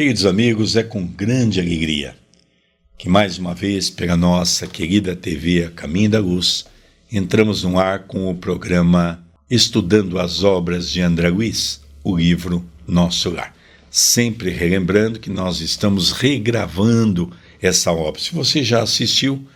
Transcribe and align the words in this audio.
Queridos 0.00 0.24
amigos, 0.24 0.76
é 0.76 0.82
com 0.82 1.06
grande 1.06 1.60
alegria 1.60 2.16
que 2.96 3.06
mais 3.06 3.36
uma 3.36 3.54
vez, 3.54 3.90
pela 3.90 4.16
nossa 4.16 4.66
querida 4.66 5.14
TV 5.14 5.64
A 5.64 5.70
Caminho 5.70 6.08
da 6.08 6.18
Luz, 6.18 6.64
entramos 7.12 7.64
no 7.64 7.78
ar 7.78 8.06
com 8.06 8.30
o 8.30 8.34
programa 8.34 9.22
Estudando 9.50 10.18
as 10.18 10.42
Obras 10.42 10.88
de 10.90 11.02
André 11.02 11.28
Luiz, 11.28 11.82
o 12.02 12.16
livro 12.16 12.64
Nosso 12.88 13.28
Lar. 13.28 13.54
Sempre 13.90 14.48
relembrando 14.48 15.20
que 15.20 15.28
nós 15.28 15.60
estamos 15.60 16.12
regravando 16.12 17.30
essa 17.60 17.92
obra. 17.92 18.22
Se 18.22 18.32
você 18.32 18.64
já 18.64 18.82
assistiu 18.82 19.46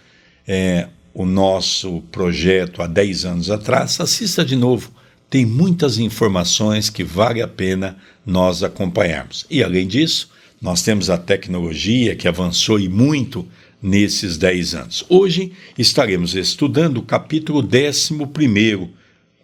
é, 0.46 0.88
o 1.14 1.24
nosso 1.24 2.02
projeto 2.12 2.82
há 2.82 2.86
10 2.86 3.24
anos 3.24 3.50
atrás, 3.50 3.98
assista 3.98 4.44
de 4.44 4.56
novo. 4.56 4.92
Tem 5.30 5.46
muitas 5.46 5.96
informações 5.96 6.90
que 6.90 7.02
vale 7.02 7.40
a 7.40 7.48
pena 7.48 7.96
nós 8.26 8.62
acompanharmos. 8.62 9.46
E 9.48 9.64
além 9.64 9.88
disso, 9.88 10.33
nós 10.64 10.80
temos 10.80 11.10
a 11.10 11.18
tecnologia 11.18 12.16
que 12.16 12.26
avançou 12.26 12.80
e 12.80 12.88
muito 12.88 13.46
nesses 13.82 14.38
10 14.38 14.74
anos. 14.74 15.04
Hoje 15.10 15.52
estaremos 15.76 16.34
estudando 16.34 16.96
o 16.96 17.02
capítulo 17.02 17.60
11, 17.60 18.88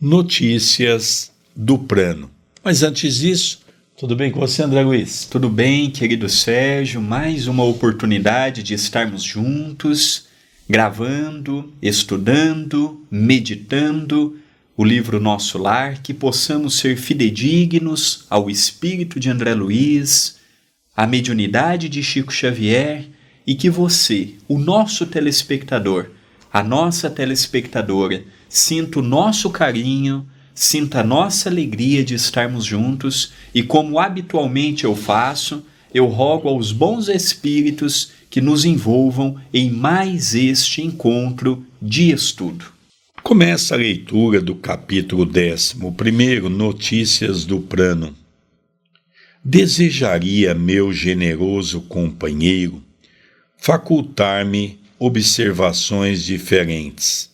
Notícias 0.01 1.31
do 1.55 1.79
Prano. 1.79 2.31
Mas 2.65 2.83
antes 2.83 3.17
disso, 3.17 3.61
tudo 3.99 4.17
bem 4.17 4.31
com 4.31 4.41
você, 4.41 4.63
André 4.63 4.81
Luiz? 4.81 5.27
Tudo 5.27 5.51
bem, 5.51 5.91
querido 5.91 6.27
Sérgio. 6.27 7.03
Mais 7.03 7.47
uma 7.47 7.65
oportunidade 7.65 8.63
de 8.63 8.73
estarmos 8.73 9.23
juntos, 9.23 10.25
gravando, 10.67 11.71
estudando, 11.83 13.05
meditando 13.11 14.39
o 14.75 14.83
livro 14.83 15.21
Nosso 15.21 15.59
Lar, 15.59 16.01
que 16.01 16.15
possamos 16.15 16.79
ser 16.79 16.97
fidedignos 16.97 18.25
ao 18.31 18.49
espírito 18.49 19.21
de 19.21 19.29
André 19.29 19.53
Luiz 19.53 20.40
a 21.01 21.07
mediunidade 21.07 21.89
de 21.89 22.03
Chico 22.03 22.31
Xavier 22.31 23.07
e 23.47 23.55
que 23.55 23.71
você, 23.71 24.35
o 24.47 24.59
nosso 24.59 25.07
telespectador, 25.07 26.11
a 26.53 26.63
nossa 26.63 27.09
telespectadora, 27.09 28.23
sinta 28.51 28.99
o 28.99 29.03
nosso 29.03 29.49
carinho, 29.49 30.27
sinta 30.55 31.01
a 31.01 31.03
nossa 31.03 31.49
alegria 31.49 32.05
de 32.05 32.15
estarmos 32.15 32.67
juntos 32.67 33.33
e, 33.55 33.63
como 33.63 33.99
habitualmente 33.99 34.85
eu 34.85 34.95
faço, 34.95 35.65
eu 35.95 36.05
rogo 36.05 36.51
aos 36.51 36.71
bons 36.71 37.09
espíritos 37.09 38.13
que 38.29 38.43
nos 38.43 38.67
envolvam 38.67 39.37
em 39.55 39.71
mais 39.71 40.35
este 40.35 40.83
encontro 40.83 41.65
de 41.81 42.11
estudo. 42.11 42.67
Começa 43.23 43.75
a 43.75 43.79
leitura 43.79 44.39
do 44.39 44.55
capítulo 44.55 45.25
décimo, 45.25 45.95
primeiro, 45.95 46.51
Notícias 46.51 47.47
do 47.47 47.59
Prano. 47.59 48.21
Desejaria, 49.43 50.55
meu 50.55 50.93
generoso 50.93 51.81
companheiro, 51.81 52.83
facultar-me 53.57 54.79
observações 54.99 56.23
diferentes 56.23 57.31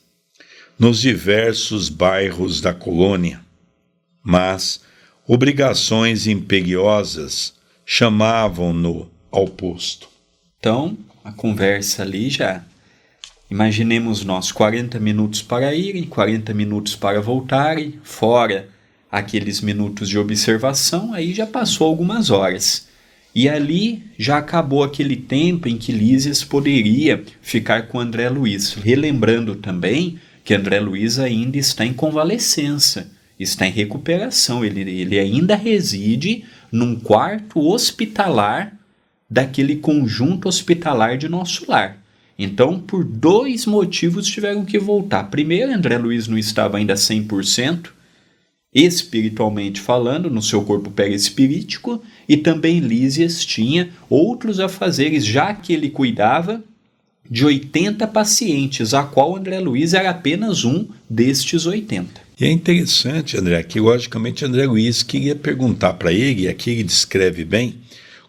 nos 0.78 1.00
diversos 1.00 1.88
bairros 1.88 2.60
da 2.60 2.72
colônia, 2.72 3.40
mas 4.22 4.80
obrigações 5.26 6.28
imperiosas 6.28 7.54
chamavam-no 7.84 9.10
ao 9.28 9.48
posto. 9.48 10.08
Então, 10.60 10.96
a 11.24 11.32
conversa 11.32 12.02
ali 12.02 12.30
já. 12.30 12.64
Imaginemos 13.50 14.24
nós 14.24 14.52
40 14.52 15.00
minutos 15.00 15.42
para 15.42 15.74
irem, 15.74 16.04
40 16.04 16.54
minutos 16.54 16.94
para 16.94 17.20
voltarem, 17.20 17.98
fora 18.04 18.75
aqueles 19.16 19.62
minutos 19.62 20.10
de 20.10 20.18
observação, 20.18 21.14
aí 21.14 21.32
já 21.32 21.46
passou 21.46 21.86
algumas 21.86 22.28
horas. 22.28 22.86
E 23.34 23.48
ali 23.48 24.02
já 24.18 24.36
acabou 24.36 24.84
aquele 24.84 25.16
tempo 25.16 25.68
em 25.68 25.78
que 25.78 25.90
Lísias 25.90 26.44
poderia 26.44 27.24
ficar 27.40 27.88
com 27.88 27.98
André 27.98 28.28
Luiz. 28.28 28.74
Relembrando 28.74 29.54
também 29.54 30.18
que 30.44 30.52
André 30.52 30.80
Luiz 30.80 31.18
ainda 31.18 31.56
está 31.56 31.84
em 31.86 31.94
convalescença, 31.94 33.10
está 33.40 33.66
em 33.66 33.72
recuperação, 33.72 34.62
ele, 34.62 34.80
ele 34.82 35.18
ainda 35.18 35.56
reside 35.56 36.44
num 36.70 36.94
quarto 36.94 37.58
hospitalar 37.58 38.76
daquele 39.30 39.76
conjunto 39.76 40.46
hospitalar 40.46 41.16
de 41.16 41.26
nosso 41.26 41.64
lar. 41.70 41.98
Então, 42.38 42.78
por 42.78 43.02
dois 43.02 43.64
motivos 43.64 44.26
tiveram 44.26 44.62
que 44.62 44.78
voltar. 44.78 45.24
Primeiro, 45.24 45.72
André 45.72 45.96
Luiz 45.96 46.28
não 46.28 46.36
estava 46.36 46.76
ainda 46.76 46.94
100%, 46.94 47.95
espiritualmente 48.76 49.80
falando, 49.80 50.28
no 50.28 50.42
seu 50.42 50.60
corpo 50.62 50.90
perispirítico, 50.90 52.02
e 52.28 52.36
também 52.36 52.78
Lísias 52.78 53.42
tinha 53.42 53.88
outros 54.10 54.60
afazeres, 54.60 55.24
já 55.24 55.54
que 55.54 55.72
ele 55.72 55.88
cuidava 55.88 56.62
de 57.28 57.46
80 57.46 58.06
pacientes, 58.08 58.92
a 58.92 59.02
qual 59.02 59.34
André 59.34 59.58
Luiz 59.60 59.94
era 59.94 60.10
apenas 60.10 60.62
um 60.64 60.86
destes 61.08 61.64
80. 61.64 62.20
E 62.38 62.44
é 62.44 62.50
interessante, 62.50 63.38
André, 63.38 63.62
que 63.62 63.80
logicamente 63.80 64.44
André 64.44 64.66
Luiz 64.66 65.02
queria 65.02 65.34
perguntar 65.34 65.94
para 65.94 66.12
ele, 66.12 66.42
e 66.42 66.48
aqui 66.48 66.70
ele 66.70 66.84
descreve 66.84 67.46
bem, 67.46 67.76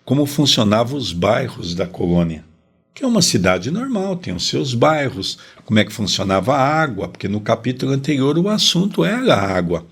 como 0.05 0.25
funcionavam 0.25 0.97
os 0.97 1.11
bairros 1.11 1.75
da 1.75 1.85
colônia. 1.85 2.45
Que 2.95 3.03
é 3.03 3.07
uma 3.07 3.21
cidade 3.21 3.69
normal, 3.69 4.15
tem 4.15 4.33
os 4.33 4.47
seus 4.47 4.73
bairros, 4.73 5.37
como 5.65 5.77
é 5.77 5.83
que 5.83 5.91
funcionava 5.91 6.55
a 6.55 6.81
água, 6.81 7.09
porque 7.09 7.27
no 7.27 7.41
capítulo 7.41 7.91
anterior 7.91 8.39
o 8.39 8.47
assunto 8.47 9.03
era 9.03 9.35
a 9.35 9.57
água. 9.57 9.85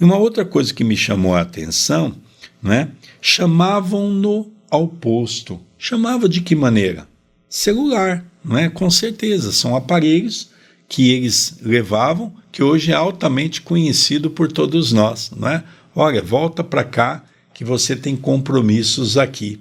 E 0.00 0.04
uma 0.04 0.16
outra 0.16 0.44
coisa 0.44 0.72
que 0.72 0.84
me 0.84 0.96
chamou 0.96 1.34
a 1.34 1.40
atenção, 1.40 2.14
né? 2.62 2.90
Chamavam-no 3.20 4.52
ao 4.70 4.88
posto. 4.88 5.60
Chamava 5.78 6.28
de 6.28 6.40
que 6.40 6.54
maneira? 6.54 7.08
Celular, 7.48 8.24
não 8.44 8.58
é? 8.58 8.68
Com 8.68 8.90
certeza, 8.90 9.52
são 9.52 9.74
aparelhos 9.74 10.50
que 10.88 11.10
eles 11.10 11.58
levavam, 11.62 12.34
que 12.52 12.62
hoje 12.62 12.92
é 12.92 12.94
altamente 12.94 13.62
conhecido 13.62 14.30
por 14.30 14.50
todos 14.50 14.92
nós, 14.92 15.30
não 15.36 15.48
é? 15.48 15.64
Olha, 15.94 16.22
volta 16.22 16.62
para 16.62 16.84
cá 16.84 17.24
que 17.52 17.64
você 17.64 17.96
tem 17.96 18.14
compromissos 18.14 19.16
aqui. 19.16 19.60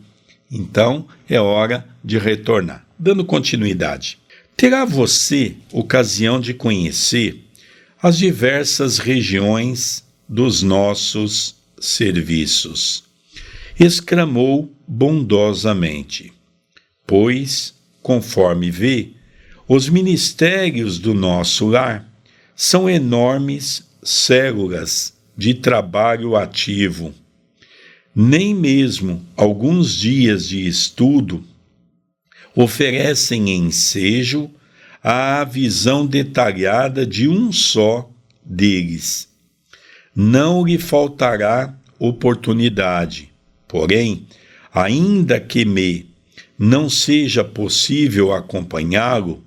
Então 0.51 1.07
é 1.29 1.39
hora 1.39 1.87
de 2.03 2.17
retornar. 2.17 2.85
Dando 2.99 3.25
continuidade. 3.25 4.19
Terá 4.55 4.85
você 4.85 5.55
ocasião 5.71 6.39
de 6.39 6.53
conhecer 6.53 7.43
as 8.01 8.17
diversas 8.17 8.99
regiões 8.99 10.04
dos 10.27 10.63
nossos 10.63 11.55
serviços. 11.79 13.03
Exclamou 13.79 14.73
bondosamente, 14.87 16.33
pois, 17.05 17.73
conforme 18.01 18.71
vê, 18.71 19.09
os 19.67 19.89
ministérios 19.89 20.99
do 20.99 21.13
nosso 21.13 21.67
lar 21.67 22.07
são 22.55 22.89
enormes 22.89 23.83
células 24.01 25.13
de 25.37 25.53
trabalho 25.53 26.35
ativo. 26.35 27.13
Nem 28.15 28.55
mesmo 28.55 29.25
alguns 29.35 29.95
dias 29.95 30.47
de 30.47 30.65
estudo 30.65 31.43
oferecem 32.55 33.49
ensejo 33.49 34.49
à 35.03 35.43
visão 35.43 36.05
detalhada 36.05 37.05
de 37.05 37.27
um 37.27 37.51
só 37.51 38.09
deles 38.43 39.34
não 40.15 40.65
lhe 40.65 40.77
faltará 40.77 41.75
oportunidade. 41.99 43.31
Porém, 43.67 44.25
ainda 44.73 45.39
que 45.39 45.65
me 45.65 46.09
não 46.57 46.89
seja 46.89 47.43
possível 47.43 48.33
acompanhá-lo, 48.33 49.43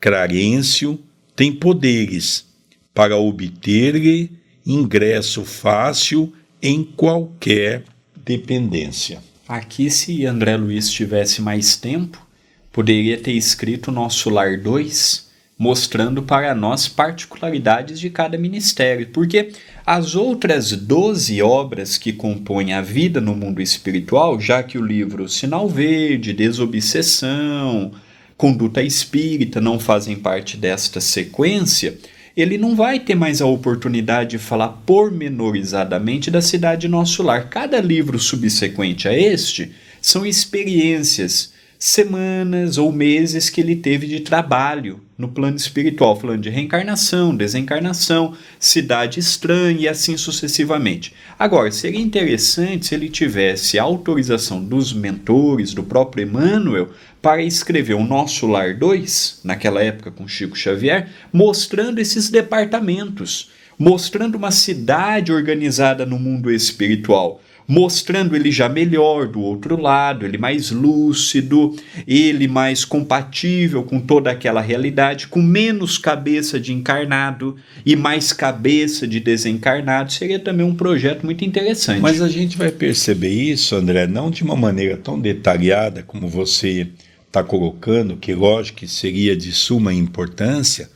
Clarencio 0.00 0.98
tem 1.36 1.52
poderes 1.52 2.44
para 2.92 3.16
obter-lhe 3.16 4.30
ingresso 4.66 5.44
fácil 5.44 6.32
em 6.60 6.82
qualquer 6.82 7.84
dependência. 8.16 9.20
Aqui, 9.48 9.90
se 9.90 10.24
André 10.26 10.56
Luiz 10.56 10.90
tivesse 10.90 11.40
mais 11.42 11.76
tempo, 11.76 12.24
poderia 12.72 13.18
ter 13.18 13.32
escrito 13.32 13.92
Nosso 13.92 14.30
Lar 14.30 14.58
2, 14.58 15.30
mostrando 15.58 16.22
para 16.22 16.54
nós 16.54 16.88
particularidades 16.88 18.00
de 18.00 18.10
cada 18.10 18.38
ministério, 18.38 19.08
porque 19.08 19.52
as 19.84 20.14
outras 20.14 20.72
doze 20.72 21.42
obras 21.42 21.98
que 21.98 22.12
compõem 22.12 22.72
a 22.72 22.80
vida 22.80 23.20
no 23.20 23.34
mundo 23.34 23.60
espiritual, 23.60 24.40
já 24.40 24.62
que 24.62 24.78
o 24.78 24.84
livro 24.84 25.28
Sinal 25.28 25.68
Verde, 25.68 26.32
Desobsessão, 26.32 27.92
Conduta 28.36 28.82
Espírita 28.82 29.60
não 29.60 29.78
fazem 29.78 30.16
parte 30.16 30.56
desta 30.56 31.00
sequência, 31.00 31.98
ele 32.36 32.56
não 32.56 32.74
vai 32.74 32.98
ter 32.98 33.14
mais 33.14 33.42
a 33.42 33.46
oportunidade 33.46 34.30
de 34.30 34.38
falar 34.38 34.68
pormenorizadamente 34.86 36.30
da 36.30 36.40
cidade 36.40 36.88
Nosso 36.88 37.22
Lar. 37.22 37.48
Cada 37.48 37.80
livro 37.80 38.18
subsequente 38.18 39.06
a 39.06 39.16
este 39.16 39.72
são 40.00 40.24
experiências, 40.24 41.51
semanas 41.84 42.78
ou 42.78 42.92
meses 42.92 43.50
que 43.50 43.60
ele 43.60 43.74
teve 43.74 44.06
de 44.06 44.20
trabalho 44.20 45.00
no 45.18 45.26
plano 45.26 45.56
espiritual, 45.56 46.14
falando 46.14 46.42
de 46.42 46.48
reencarnação, 46.48 47.34
desencarnação, 47.34 48.36
cidade 48.56 49.18
estranha 49.18 49.80
e 49.80 49.88
assim 49.88 50.16
sucessivamente. 50.16 51.12
Agora, 51.36 51.72
seria 51.72 52.00
interessante 52.00 52.86
se 52.86 52.94
ele 52.94 53.08
tivesse 53.08 53.80
autorização 53.80 54.62
dos 54.62 54.92
mentores, 54.92 55.74
do 55.74 55.82
próprio 55.82 56.22
Emmanuel, 56.22 56.90
para 57.20 57.42
escrever 57.42 57.94
o 57.94 58.04
Nosso 58.04 58.46
Lar 58.46 58.78
2, 58.78 59.40
naquela 59.42 59.82
época 59.82 60.12
com 60.12 60.28
Chico 60.28 60.56
Xavier, 60.56 61.08
mostrando 61.32 61.98
esses 61.98 62.30
departamentos, 62.30 63.50
mostrando 63.76 64.36
uma 64.36 64.52
cidade 64.52 65.32
organizada 65.32 66.06
no 66.06 66.16
mundo 66.16 66.48
espiritual 66.48 67.41
mostrando 67.66 68.34
ele 68.34 68.50
já 68.50 68.68
melhor 68.68 69.28
do 69.28 69.40
outro 69.40 69.80
lado, 69.80 70.26
ele 70.26 70.38
mais 70.38 70.70
lúcido, 70.70 71.76
ele 72.06 72.48
mais 72.48 72.84
compatível 72.84 73.82
com 73.82 74.00
toda 74.00 74.30
aquela 74.30 74.60
realidade, 74.60 75.28
com 75.28 75.40
menos 75.40 75.98
cabeça 75.98 76.58
de 76.58 76.72
encarnado 76.72 77.56
e 77.84 77.96
mais 77.96 78.32
cabeça 78.32 79.06
de 79.06 79.20
desencarnado, 79.20 80.12
seria 80.12 80.38
também 80.38 80.66
um 80.66 80.74
projeto 80.74 81.24
muito 81.24 81.44
interessante. 81.44 82.00
Mas 82.00 82.20
a 82.20 82.28
gente 82.28 82.56
vai 82.56 82.70
perceber 82.70 83.30
isso, 83.30 83.74
André, 83.74 84.06
não 84.06 84.30
de 84.30 84.42
uma 84.42 84.56
maneira 84.56 84.96
tão 84.96 85.18
detalhada 85.18 86.02
como 86.02 86.28
você 86.28 86.88
está 87.26 87.42
colocando, 87.42 88.16
que 88.16 88.34
lógico 88.34 88.80
que 88.80 88.88
seria 88.88 89.34
de 89.34 89.52
suma 89.52 89.94
importância, 89.94 90.90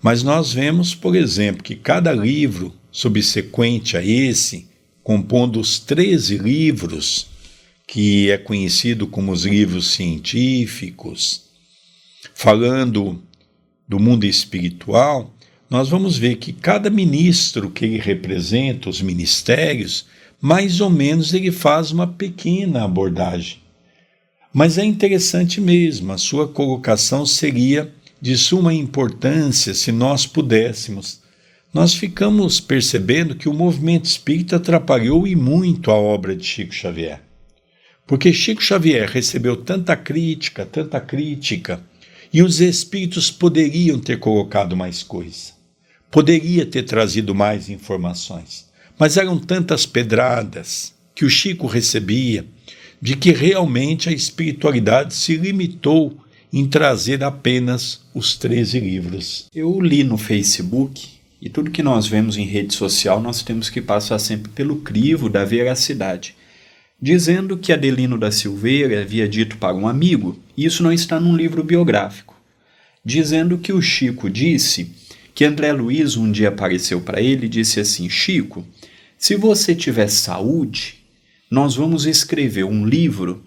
mas 0.00 0.22
nós 0.22 0.52
vemos, 0.52 0.94
por 0.94 1.14
exemplo, 1.14 1.62
que 1.62 1.74
cada 1.74 2.12
livro 2.12 2.74
subsequente 2.90 3.96
a 3.96 4.04
esse, 4.04 4.68
compondo 5.04 5.60
os 5.60 5.78
13 5.78 6.38
livros, 6.38 7.26
que 7.86 8.30
é 8.30 8.38
conhecido 8.38 9.06
como 9.06 9.30
os 9.30 9.44
livros 9.44 9.88
científicos, 9.88 11.42
falando 12.34 13.22
do 13.86 14.00
mundo 14.00 14.24
espiritual, 14.24 15.30
nós 15.68 15.90
vamos 15.90 16.16
ver 16.16 16.36
que 16.36 16.54
cada 16.54 16.88
ministro 16.88 17.70
que 17.70 17.84
ele 17.84 17.98
representa, 17.98 18.88
os 18.88 19.02
ministérios, 19.02 20.06
mais 20.40 20.80
ou 20.80 20.88
menos 20.88 21.34
ele 21.34 21.52
faz 21.52 21.90
uma 21.90 22.06
pequena 22.06 22.82
abordagem. 22.84 23.58
Mas 24.54 24.78
é 24.78 24.84
interessante 24.84 25.60
mesmo, 25.60 26.12
a 26.12 26.18
sua 26.18 26.48
colocação 26.48 27.26
seria 27.26 27.92
de 28.20 28.38
suma 28.38 28.72
importância 28.72 29.74
se 29.74 29.92
nós 29.92 30.26
pudéssemos 30.26 31.20
nós 31.74 31.92
ficamos 31.92 32.60
percebendo 32.60 33.34
que 33.34 33.48
o 33.48 33.52
movimento 33.52 34.04
espírita 34.04 34.56
atrapalhou 34.56 35.26
e 35.26 35.34
muito 35.34 35.90
a 35.90 35.94
obra 35.94 36.36
de 36.36 36.46
Chico 36.46 36.72
Xavier. 36.72 37.20
Porque 38.06 38.32
Chico 38.32 38.62
Xavier 38.62 39.10
recebeu 39.10 39.56
tanta 39.56 39.96
crítica, 39.96 40.64
tanta 40.64 41.00
crítica, 41.00 41.82
e 42.32 42.42
os 42.42 42.60
espíritos 42.60 43.28
poderiam 43.28 43.98
ter 43.98 44.20
colocado 44.20 44.76
mais 44.76 45.02
coisa, 45.02 45.52
poderia 46.10 46.64
ter 46.64 46.84
trazido 46.84 47.34
mais 47.34 47.68
informações, 47.68 48.66
mas 48.96 49.16
eram 49.16 49.36
tantas 49.36 49.84
pedradas 49.84 50.94
que 51.12 51.24
o 51.24 51.30
Chico 51.30 51.66
recebia 51.66 52.44
de 53.00 53.16
que 53.16 53.32
realmente 53.32 54.08
a 54.08 54.12
espiritualidade 54.12 55.12
se 55.12 55.36
limitou 55.36 56.16
em 56.52 56.66
trazer 56.66 57.24
apenas 57.24 58.00
os 58.14 58.36
13 58.36 58.78
livros. 58.78 59.46
Eu 59.52 59.80
li 59.80 60.04
no 60.04 60.16
Facebook 60.16 61.13
e 61.44 61.50
tudo 61.50 61.70
que 61.70 61.82
nós 61.82 62.06
vemos 62.06 62.38
em 62.38 62.46
rede 62.46 62.72
social 62.72 63.20
nós 63.20 63.42
temos 63.42 63.68
que 63.68 63.82
passar 63.82 64.18
sempre 64.18 64.50
pelo 64.50 64.76
crivo 64.76 65.28
da 65.28 65.44
veracidade. 65.44 66.34
Dizendo 66.98 67.58
que 67.58 67.70
Adelino 67.70 68.16
da 68.16 68.32
Silveira 68.32 69.02
havia 69.02 69.28
dito 69.28 69.58
para 69.58 69.76
um 69.76 69.86
amigo, 69.86 70.40
isso 70.56 70.82
não 70.82 70.90
está 70.90 71.20
num 71.20 71.36
livro 71.36 71.62
biográfico. 71.62 72.34
Dizendo 73.04 73.58
que 73.58 73.74
o 73.74 73.82
Chico 73.82 74.30
disse 74.30 74.90
que 75.34 75.44
André 75.44 75.70
Luiz 75.70 76.16
um 76.16 76.32
dia 76.32 76.48
apareceu 76.48 77.02
para 77.02 77.20
ele 77.20 77.44
e 77.44 77.50
disse 77.50 77.78
assim: 77.78 78.08
Chico, 78.08 78.66
se 79.18 79.36
você 79.36 79.74
tiver 79.74 80.08
saúde, 80.08 81.04
nós 81.50 81.76
vamos 81.76 82.06
escrever 82.06 82.64
um 82.64 82.86
livro, 82.86 83.44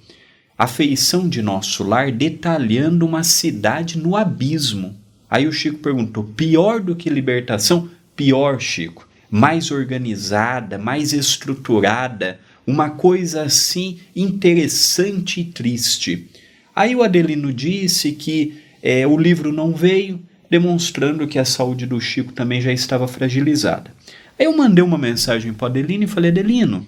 A 0.56 0.68
Feição 0.68 1.28
de 1.28 1.42
Nosso 1.42 1.84
Lar, 1.84 2.12
detalhando 2.12 3.08
uma 3.08 3.24
cidade 3.24 3.98
no 3.98 4.16
abismo 4.16 4.96
Aí 5.30 5.48
o 5.48 5.52
Chico 5.52 5.80
perguntou: 5.80 6.24
pior 6.24 6.80
do 6.80 6.96
que 6.96 7.10
libertação? 7.10 7.90
Pior, 8.16 8.60
Chico. 8.60 9.08
Mais 9.30 9.72
organizada, 9.72 10.78
mais 10.78 11.12
estruturada, 11.12 12.40
uma 12.66 12.90
coisa 12.90 13.44
assim 13.44 14.00
interessante 14.16 15.42
e 15.42 15.46
triste. 15.46 16.30
Aí 16.76 16.96
o 16.96 17.04
Adelino 17.04 17.52
disse 17.54 18.14
que 18.14 18.62
é, 18.82 19.06
o 19.06 19.18
livro 19.18 19.52
não 19.52 19.74
veio, 19.74 20.20
demonstrando 20.50 21.28
que 21.28 21.38
a 21.38 21.44
saúde 21.44 21.86
do 21.86 22.00
Chico 22.00 22.32
também 22.32 22.62
já 22.62 22.72
estava 22.72 23.08
fragilizada. 23.08 23.92
Aí 24.40 24.46
eu 24.46 24.56
mandei 24.56 24.84
uma 24.84 24.98
mensagem 24.98 25.54
para 25.54 25.66
o 25.66 25.68
Adelino 25.68 26.06
e 26.06 26.08
falei: 26.08 26.32
Adelino, 26.32 26.86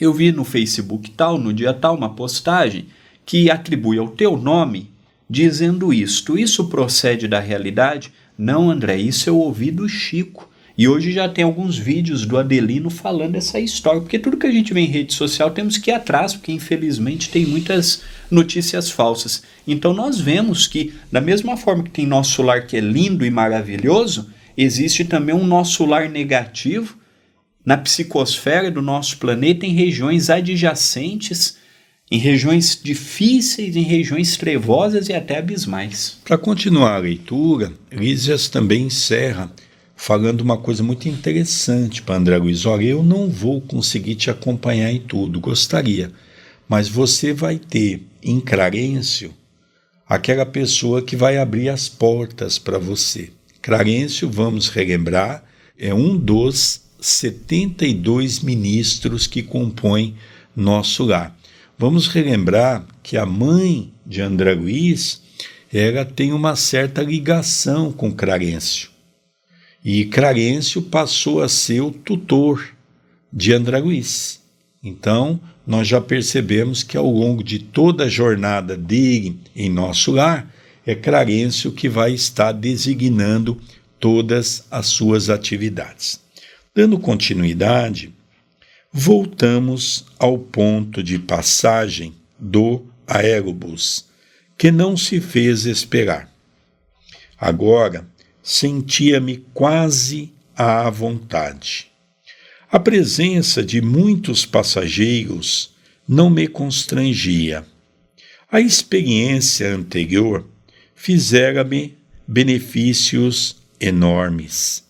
eu 0.00 0.12
vi 0.12 0.30
no 0.30 0.44
Facebook 0.44 1.10
tal, 1.12 1.38
no 1.38 1.52
dia 1.52 1.72
tal, 1.72 1.96
uma 1.96 2.14
postagem 2.14 2.86
que 3.24 3.50
atribui 3.50 3.98
ao 3.98 4.08
teu 4.08 4.36
nome 4.36 4.90
dizendo 5.28 5.92
isto. 5.92 6.38
Isso 6.38 6.68
procede 6.68 7.26
da 7.26 7.40
realidade? 7.40 8.12
Não, 8.38 8.70
André, 8.70 8.96
isso 8.96 9.28
eu 9.28 9.38
ouvi 9.38 9.70
do 9.70 9.88
Chico. 9.88 10.48
E 10.78 10.86
hoje 10.86 11.10
já 11.10 11.26
tem 11.26 11.42
alguns 11.42 11.78
vídeos 11.78 12.26
do 12.26 12.36
Adelino 12.36 12.90
falando 12.90 13.34
essa 13.34 13.58
história, 13.58 14.00
porque 14.00 14.18
tudo 14.18 14.36
que 14.36 14.46
a 14.46 14.52
gente 14.52 14.74
vê 14.74 14.80
em 14.80 14.86
rede 14.86 15.14
social 15.14 15.50
temos 15.50 15.78
que 15.78 15.90
ir 15.90 15.94
atrás, 15.94 16.34
porque 16.34 16.52
infelizmente 16.52 17.30
tem 17.30 17.46
muitas 17.46 18.02
notícias 18.30 18.90
falsas. 18.90 19.42
Então 19.66 19.94
nós 19.94 20.20
vemos 20.20 20.66
que, 20.66 20.92
da 21.10 21.20
mesma 21.20 21.56
forma 21.56 21.82
que 21.82 21.90
tem 21.90 22.04
nosso 22.04 22.42
lar 22.42 22.66
que 22.66 22.76
é 22.76 22.80
lindo 22.80 23.24
e 23.24 23.30
maravilhoso, 23.30 24.28
existe 24.54 25.02
também 25.02 25.34
um 25.34 25.46
nosso 25.46 25.86
lar 25.86 26.10
negativo 26.10 26.98
na 27.64 27.78
psicosfera 27.78 28.70
do 28.70 28.82
nosso 28.82 29.16
planeta, 29.16 29.64
em 29.64 29.72
regiões 29.72 30.28
adjacentes 30.28 31.56
em 32.10 32.18
regiões 32.18 32.78
difíceis, 32.80 33.74
em 33.74 33.82
regiões 33.82 34.36
trevosas 34.36 35.08
e 35.08 35.12
até 35.12 35.38
abismais. 35.38 36.18
Para 36.24 36.38
continuar 36.38 36.94
a 36.94 36.98
leitura, 36.98 37.72
Lísias 37.90 38.48
também 38.48 38.84
encerra 38.84 39.50
falando 39.96 40.42
uma 40.42 40.58
coisa 40.58 40.82
muito 40.82 41.08
interessante 41.08 42.02
para 42.02 42.16
André 42.16 42.36
Luiz. 42.36 42.64
Olha, 42.64 42.84
eu 42.84 43.02
não 43.02 43.28
vou 43.28 43.60
conseguir 43.60 44.14
te 44.14 44.30
acompanhar 44.30 44.92
em 44.92 45.00
tudo, 45.00 45.40
gostaria, 45.40 46.12
mas 46.68 46.88
você 46.88 47.32
vai 47.32 47.58
ter 47.58 48.02
em 48.22 48.38
Clarencio 48.38 49.34
aquela 50.08 50.46
pessoa 50.46 51.02
que 51.02 51.16
vai 51.16 51.38
abrir 51.38 51.68
as 51.68 51.88
portas 51.88 52.58
para 52.58 52.78
você. 52.78 53.30
Clarencio, 53.60 54.30
vamos 54.30 54.68
relembrar, 54.68 55.42
é 55.76 55.92
um 55.92 56.16
dos 56.16 56.82
72 57.00 58.40
ministros 58.40 59.26
que 59.26 59.42
compõem 59.42 60.14
nosso 60.54 61.04
lar. 61.04 61.36
Vamos 61.78 62.08
relembrar 62.08 62.86
que 63.02 63.18
a 63.18 63.26
mãe 63.26 63.92
de 64.06 64.22
André 64.22 64.54
Luiz 64.54 65.20
ela 65.70 66.06
tem 66.06 66.32
uma 66.32 66.56
certa 66.56 67.02
ligação 67.02 67.92
com 67.92 68.10
Clarencio. 68.10 68.88
E 69.84 70.06
Clarencio 70.06 70.80
passou 70.80 71.42
a 71.42 71.48
ser 71.50 71.82
o 71.82 71.90
tutor 71.90 72.74
de 73.30 73.52
André 73.52 73.78
Luiz. 73.78 74.40
Então, 74.82 75.38
nós 75.66 75.86
já 75.86 76.00
percebemos 76.00 76.82
que 76.82 76.96
ao 76.96 77.10
longo 77.10 77.44
de 77.44 77.58
toda 77.58 78.04
a 78.04 78.08
jornada 78.08 78.74
dele 78.74 79.38
em 79.54 79.68
nosso 79.68 80.12
lar, 80.12 80.50
é 80.86 80.94
Clarencio 80.94 81.72
que 81.72 81.90
vai 81.90 82.12
estar 82.12 82.52
designando 82.52 83.60
todas 84.00 84.64
as 84.70 84.86
suas 84.86 85.28
atividades. 85.28 86.20
Dando 86.74 86.98
continuidade, 86.98 88.14
voltamos 88.98 90.06
ao 90.18 90.38
ponto 90.38 91.02
de 91.02 91.18
passagem 91.18 92.14
do 92.38 92.86
aerobus, 93.06 94.06
que 94.56 94.70
não 94.70 94.96
se 94.96 95.20
fez 95.20 95.66
esperar. 95.66 96.32
Agora 97.38 98.08
sentia-me 98.42 99.44
quase 99.52 100.32
à 100.56 100.88
vontade. 100.88 101.88
A 102.72 102.80
presença 102.80 103.62
de 103.62 103.82
muitos 103.82 104.46
passageiros 104.46 105.74
não 106.08 106.30
me 106.30 106.48
constrangia. 106.48 107.66
A 108.50 108.62
experiência 108.62 109.74
anterior 109.74 110.48
fizera-me 110.94 111.98
benefícios 112.26 113.58
enormes. 113.78 114.82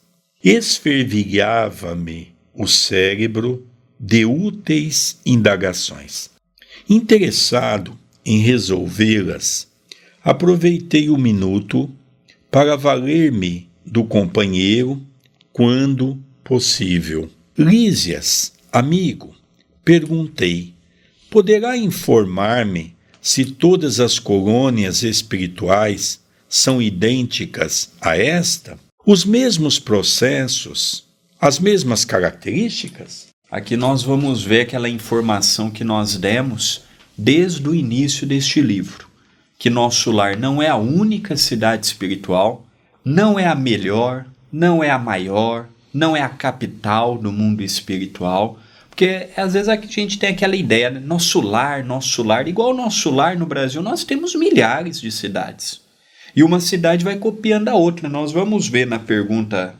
Esfervilhava-me 0.44 2.32
o 2.54 2.68
cérebro 2.68 3.65
de 3.98 4.24
úteis 4.24 5.18
indagações. 5.24 6.30
Interessado 6.88 7.98
em 8.24 8.38
resolvê-las, 8.38 9.68
aproveitei 10.22 11.08
o 11.08 11.16
minuto 11.16 11.90
para 12.50 12.76
valer-me 12.76 13.68
do 13.84 14.04
companheiro 14.04 15.00
quando 15.52 16.18
possível. 16.42 17.30
Lísias, 17.56 18.52
amigo, 18.72 19.34
perguntei, 19.84 20.74
poderá 21.30 21.76
informar-me 21.76 22.94
se 23.22 23.44
todas 23.44 23.98
as 23.98 24.18
colônias 24.18 25.02
espirituais 25.02 26.20
são 26.48 26.80
idênticas 26.80 27.92
a 28.00 28.16
esta? 28.16 28.78
Os 29.04 29.24
mesmos 29.24 29.78
processos, 29.78 31.04
as 31.40 31.58
mesmas 31.58 32.04
características? 32.04 33.25
Aqui 33.48 33.76
nós 33.76 34.02
vamos 34.02 34.42
ver 34.42 34.62
aquela 34.62 34.88
informação 34.88 35.70
que 35.70 35.84
nós 35.84 36.16
demos 36.16 36.82
desde 37.16 37.68
o 37.68 37.74
início 37.74 38.26
deste 38.26 38.60
livro, 38.60 39.06
que 39.56 39.70
nosso 39.70 40.10
lar 40.10 40.36
não 40.36 40.60
é 40.60 40.68
a 40.68 40.74
única 40.74 41.36
cidade 41.36 41.86
espiritual, 41.86 42.66
não 43.04 43.38
é 43.38 43.46
a 43.46 43.54
melhor, 43.54 44.26
não 44.52 44.82
é 44.82 44.90
a 44.90 44.98
maior, 44.98 45.68
não 45.94 46.16
é 46.16 46.22
a 46.22 46.28
capital 46.28 47.16
do 47.16 47.30
mundo 47.30 47.62
espiritual, 47.62 48.58
porque 48.90 49.28
às 49.36 49.52
vezes 49.52 49.68
a 49.68 49.76
gente 49.76 50.18
tem 50.18 50.30
aquela 50.30 50.56
ideia, 50.56 50.90
né? 50.90 50.98
nosso 50.98 51.40
lar, 51.40 51.84
nosso 51.84 52.24
lar, 52.24 52.48
igual 52.48 52.74
nosso 52.74 53.10
lar 53.10 53.38
no 53.38 53.46
Brasil, 53.46 53.80
nós 53.80 54.02
temos 54.02 54.34
milhares 54.34 55.00
de 55.00 55.12
cidades. 55.12 55.80
E 56.34 56.42
uma 56.42 56.58
cidade 56.58 57.04
vai 57.04 57.16
copiando 57.16 57.68
a 57.68 57.74
outra. 57.74 58.10
Nós 58.10 58.32
vamos 58.32 58.68
ver 58.68 58.86
na 58.86 58.98
pergunta 58.98 59.74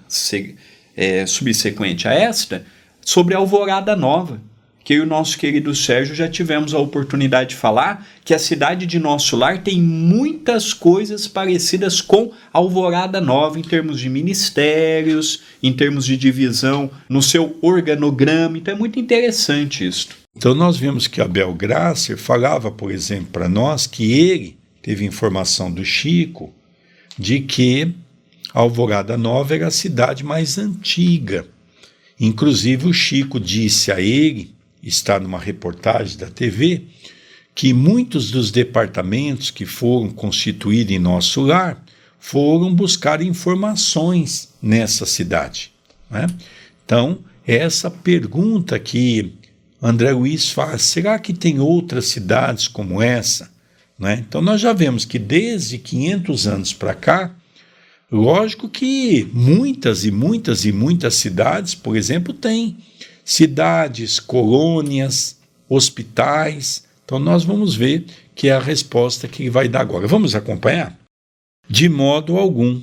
é, 0.97 1.27
subsequente 1.27 2.09
a 2.09 2.15
esta 2.15 2.65
sobre 3.07 3.35
a 3.35 3.39
Alvorada 3.39 3.95
Nova, 3.95 4.41
que 4.83 4.95
eu 4.95 4.99
e 4.99 5.01
o 5.01 5.07
nosso 5.07 5.39
querido 5.39 5.73
Sérgio 5.77 6.15
já 6.15 6.29
tivemos 6.29 6.75
a 6.75 6.79
oportunidade 6.79 7.51
de 7.51 7.57
falar 7.57 8.05
que 8.25 8.35
a 8.35 8.39
cidade 8.39 8.85
de 8.85 8.99
Nosso 8.99 9.37
Lar 9.37 9.63
tem 9.63 9.81
muitas 9.81 10.75
coisas 10.75 11.29
parecidas 11.29 12.01
com 12.01 12.33
Alvorada 12.53 13.21
Nova 13.21 13.61
em 13.61 13.63
termos 13.63 14.01
de 14.01 14.09
ministérios, 14.09 15.43
em 15.63 15.73
termos 15.73 16.05
de 16.05 16.17
divisão 16.17 16.91
no 17.09 17.23
seu 17.23 17.57
organograma. 17.63 18.59
Então 18.59 18.75
é 18.75 18.77
muito 18.77 18.99
interessante 18.99 19.87
isso. 19.87 20.09
Então 20.37 20.53
nós 20.53 20.77
vimos 20.77 21.07
que 21.07 21.21
Abel 21.21 21.55
Grasser 21.55 22.17
falava, 22.17 22.73
por 22.73 22.91
exemplo, 22.91 23.29
para 23.33 23.49
nós 23.49 23.87
que 23.87 24.13
ele 24.13 24.59
teve 24.83 25.05
informação 25.05 25.71
do 25.71 25.85
Chico 25.85 26.53
de 27.17 27.41
que 27.41 27.93
Alvorada 28.53 29.17
Nova 29.17 29.55
era 29.55 29.69
a 29.69 29.71
cidade 29.71 30.25
mais 30.25 30.59
antiga. 30.59 31.47
Inclusive, 32.19 32.87
o 32.87 32.93
Chico 32.93 33.39
disse 33.39 33.93
a 33.93 34.01
ele, 34.01 34.55
está 34.83 35.21
numa 35.21 35.39
reportagem 35.39 36.17
da 36.17 36.29
TV, 36.29 36.85
que 37.55 37.73
muitos 37.73 38.31
dos 38.31 38.51
departamentos 38.51 39.51
que 39.51 39.65
foram 39.65 40.11
constituídos 40.11 40.95
em 40.95 40.99
nosso 40.99 41.41
lar 41.41 41.83
foram 42.19 42.75
buscar 42.75 43.23
informações 43.23 44.51
nessa 44.61 45.07
cidade. 45.07 45.73
Né? 46.11 46.27
Então, 46.85 47.21
essa 47.47 47.91
pergunta 47.91 48.79
que 48.79 49.35
André 49.81 50.13
Luiz 50.13 50.51
faz: 50.51 50.83
será 50.83 51.19
que 51.19 51.33
tem 51.33 51.61
outras 51.61 52.07
cidades 52.07 52.67
como 52.67 53.01
essa? 53.01 53.51
Né? 53.99 54.25
Então, 54.27 54.43
nós 54.43 54.61
já 54.61 54.73
vemos 54.73 55.05
que 55.05 55.19
desde 55.19 55.79
500 55.79 56.47
anos 56.47 56.73
para 56.73 56.95
cá, 56.95 57.35
lógico 58.11 58.69
que 58.69 59.29
muitas 59.33 60.05
e 60.05 60.11
muitas 60.11 60.65
e 60.65 60.73
muitas 60.73 61.15
cidades, 61.15 61.75
por 61.75 61.97
exemplo, 61.97 62.33
têm 62.33 62.79
cidades, 63.25 64.21
colônias, 64.21 65.39
hospitais. 65.69 66.85
Então, 67.05 67.19
nós 67.19 67.45
vamos 67.45 67.75
ver 67.75 68.07
que 68.35 68.49
é 68.49 68.53
a 68.53 68.61
resposta 68.61 69.27
que 69.27 69.51
vai 69.51 69.69
dar 69.69 69.81
agora. 69.81 70.07
Vamos 70.07 70.35
acompanhar? 70.35 70.99
De 71.69 71.89
modo 71.89 72.37
algum. 72.37 72.81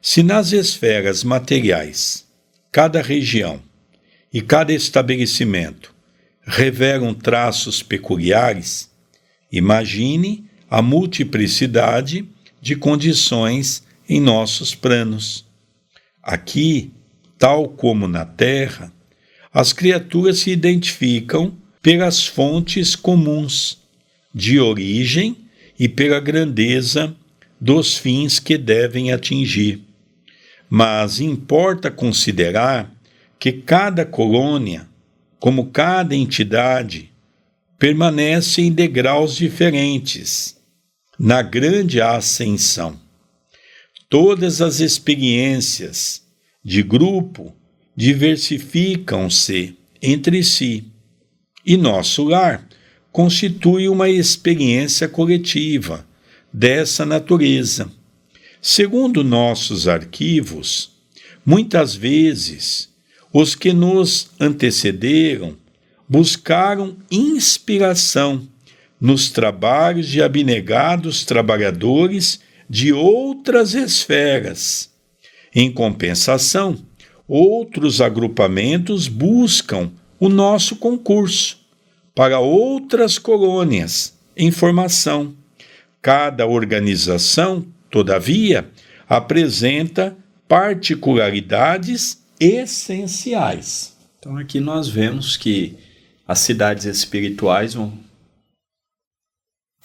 Se 0.00 0.22
nas 0.22 0.52
esferas 0.52 1.24
materiais, 1.24 2.24
cada 2.70 3.02
região 3.02 3.60
e 4.32 4.40
cada 4.40 4.72
estabelecimento 4.72 5.94
revelam 6.44 7.12
traços 7.12 7.82
peculiares, 7.82 8.88
Imagine 9.50 10.44
a 10.70 10.82
multiplicidade 10.82 12.28
de 12.60 12.76
condições 12.76 13.82
em 14.08 14.20
nossos 14.20 14.74
planos. 14.74 15.44
Aqui, 16.22 16.92
tal 17.38 17.68
como 17.68 18.08
na 18.08 18.24
Terra, 18.24 18.92
as 19.52 19.72
criaturas 19.72 20.40
se 20.40 20.50
identificam 20.50 21.56
pelas 21.82 22.26
fontes 22.26 22.96
comuns 22.96 23.78
de 24.34 24.58
origem 24.58 25.36
e 25.78 25.88
pela 25.88 26.20
grandeza 26.20 27.14
dos 27.60 27.96
fins 27.96 28.38
que 28.38 28.56
devem 28.56 29.12
atingir. 29.12 29.82
Mas 30.68 31.20
importa 31.20 31.90
considerar 31.90 32.92
que 33.38 33.52
cada 33.52 34.04
colônia, 34.04 34.86
como 35.38 35.66
cada 35.66 36.14
entidade, 36.14 37.10
permanece 37.78 38.60
em 38.62 38.72
degraus 38.72 39.36
diferentes 39.36 40.56
na 41.18 41.42
grande 41.42 42.00
ascensão. 42.00 43.07
Todas 44.08 44.62
as 44.62 44.80
experiências 44.80 46.22
de 46.64 46.82
grupo 46.82 47.54
diversificam-se 47.94 49.76
entre 50.00 50.42
si, 50.42 50.84
e 51.64 51.76
nosso 51.76 52.24
lar 52.24 52.66
constitui 53.12 53.86
uma 53.86 54.08
experiência 54.08 55.08
coletiva 55.08 56.06
dessa 56.50 57.04
natureza. 57.04 57.90
Segundo 58.62 59.22
nossos 59.22 59.86
arquivos, 59.86 60.90
muitas 61.44 61.94
vezes 61.94 62.88
os 63.30 63.54
que 63.54 63.74
nos 63.74 64.30
antecederam 64.40 65.54
buscaram 66.08 66.96
inspiração 67.10 68.48
nos 68.98 69.28
trabalhos 69.28 70.08
de 70.08 70.22
abnegados 70.22 71.26
trabalhadores 71.26 72.40
de 72.68 72.92
outras 72.92 73.74
esferas. 73.74 74.90
Em 75.54 75.72
compensação, 75.72 76.76
outros 77.26 78.00
agrupamentos 78.00 79.08
buscam 79.08 79.90
o 80.20 80.28
nosso 80.28 80.76
concurso 80.76 81.58
para 82.14 82.40
outras 82.40 83.18
colônias 83.18 84.18
em 84.36 84.50
formação. 84.50 85.34
Cada 86.02 86.46
organização, 86.46 87.64
todavia, 87.90 88.68
apresenta 89.08 90.16
particularidades 90.46 92.22
essenciais. 92.40 93.96
Então 94.18 94.36
aqui 94.36 94.60
nós 94.60 94.88
vemos 94.88 95.36
que 95.36 95.76
as 96.26 96.40
cidades 96.40 96.84
espirituais 96.84 97.74
vão 97.74 97.92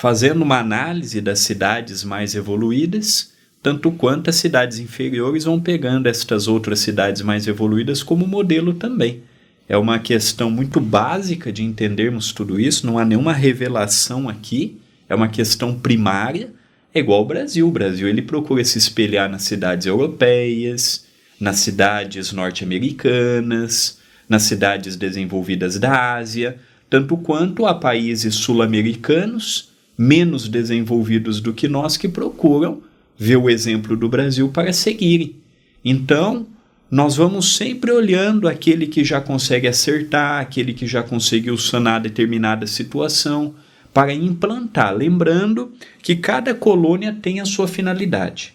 fazendo 0.03 0.41
uma 0.41 0.59
análise 0.59 1.21
das 1.21 1.39
cidades 1.39 2.03
mais 2.03 2.35
evoluídas, 2.35 3.31
tanto 3.61 3.89
quanto 3.89 4.29
as 4.29 4.35
cidades 4.35 4.77
inferiores 4.77 5.45
vão 5.45 5.61
pegando 5.61 6.07
estas 6.07 6.45
outras 6.45 6.79
cidades 6.79 7.21
mais 7.21 7.47
evoluídas 7.47 8.03
como 8.03 8.27
modelo 8.27 8.73
também. 8.73 9.23
É 9.65 9.77
uma 9.77 9.99
questão 9.99 10.51
muito 10.51 10.81
básica 10.81 11.53
de 11.53 11.63
entendermos 11.63 12.33
tudo 12.33 12.59
isso, 12.59 12.85
não 12.85 12.99
há 12.99 13.05
nenhuma 13.05 13.31
revelação 13.31 14.27
aqui, 14.27 14.77
é 15.07 15.15
uma 15.15 15.29
questão 15.29 15.79
primária, 15.79 16.51
é 16.93 16.99
igual 16.99 17.19
ao 17.19 17.25
Brasil. 17.25 17.65
O 17.65 17.71
Brasil 17.71 18.05
ele 18.05 18.21
procura 18.21 18.65
se 18.65 18.77
espelhar 18.77 19.29
nas 19.29 19.43
cidades 19.43 19.87
europeias, 19.87 21.05
nas 21.39 21.59
cidades 21.59 22.33
norte-americanas, 22.33 23.99
nas 24.27 24.43
cidades 24.43 24.97
desenvolvidas 24.97 25.79
da 25.79 26.15
Ásia, 26.15 26.57
tanto 26.89 27.15
quanto 27.15 27.65
a 27.65 27.73
países 27.73 28.35
sul-americanos 28.35 29.71
menos 29.97 30.47
desenvolvidos 30.47 31.39
do 31.39 31.53
que 31.53 31.67
nós 31.67 31.97
que 31.97 32.07
procuram 32.07 32.81
ver 33.17 33.37
o 33.37 33.49
exemplo 33.49 33.95
do 33.95 34.09
Brasil 34.09 34.49
para 34.49 34.73
seguirem. 34.73 35.35
Então, 35.83 36.47
nós 36.89 37.15
vamos 37.15 37.55
sempre 37.55 37.91
olhando 37.91 38.47
aquele 38.47 38.87
que 38.87 39.03
já 39.03 39.19
consegue 39.19 39.67
acertar, 39.67 40.41
aquele 40.41 40.73
que 40.73 40.85
já 40.85 41.01
conseguiu 41.01 41.57
sanar 41.57 42.01
determinada 42.01 42.67
situação, 42.67 43.55
para 43.93 44.13
implantar, 44.13 44.95
lembrando 44.95 45.71
que 46.01 46.15
cada 46.15 46.53
colônia 46.53 47.15
tem 47.21 47.39
a 47.39 47.45
sua 47.45 47.67
finalidade. 47.67 48.53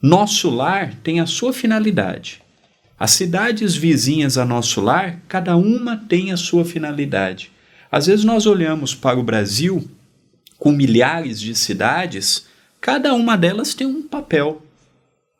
Nosso 0.00 0.48
lar 0.48 0.94
tem 1.02 1.18
a 1.18 1.26
sua 1.26 1.52
finalidade. 1.52 2.40
As 2.98 3.12
cidades 3.12 3.74
vizinhas 3.74 4.38
a 4.38 4.44
nosso 4.44 4.80
lar, 4.80 5.20
cada 5.28 5.56
uma 5.56 5.96
tem 5.96 6.30
a 6.30 6.36
sua 6.36 6.64
finalidade. 6.64 7.50
Às 7.90 8.06
vezes 8.06 8.24
nós 8.24 8.46
olhamos 8.46 8.94
para 8.94 9.18
o 9.18 9.22
Brasil 9.22 9.88
com 10.58 10.72
milhares 10.72 11.40
de 11.40 11.54
cidades, 11.54 12.46
cada 12.80 13.14
uma 13.14 13.36
delas 13.36 13.74
tem 13.74 13.86
um 13.86 14.02
papel. 14.02 14.62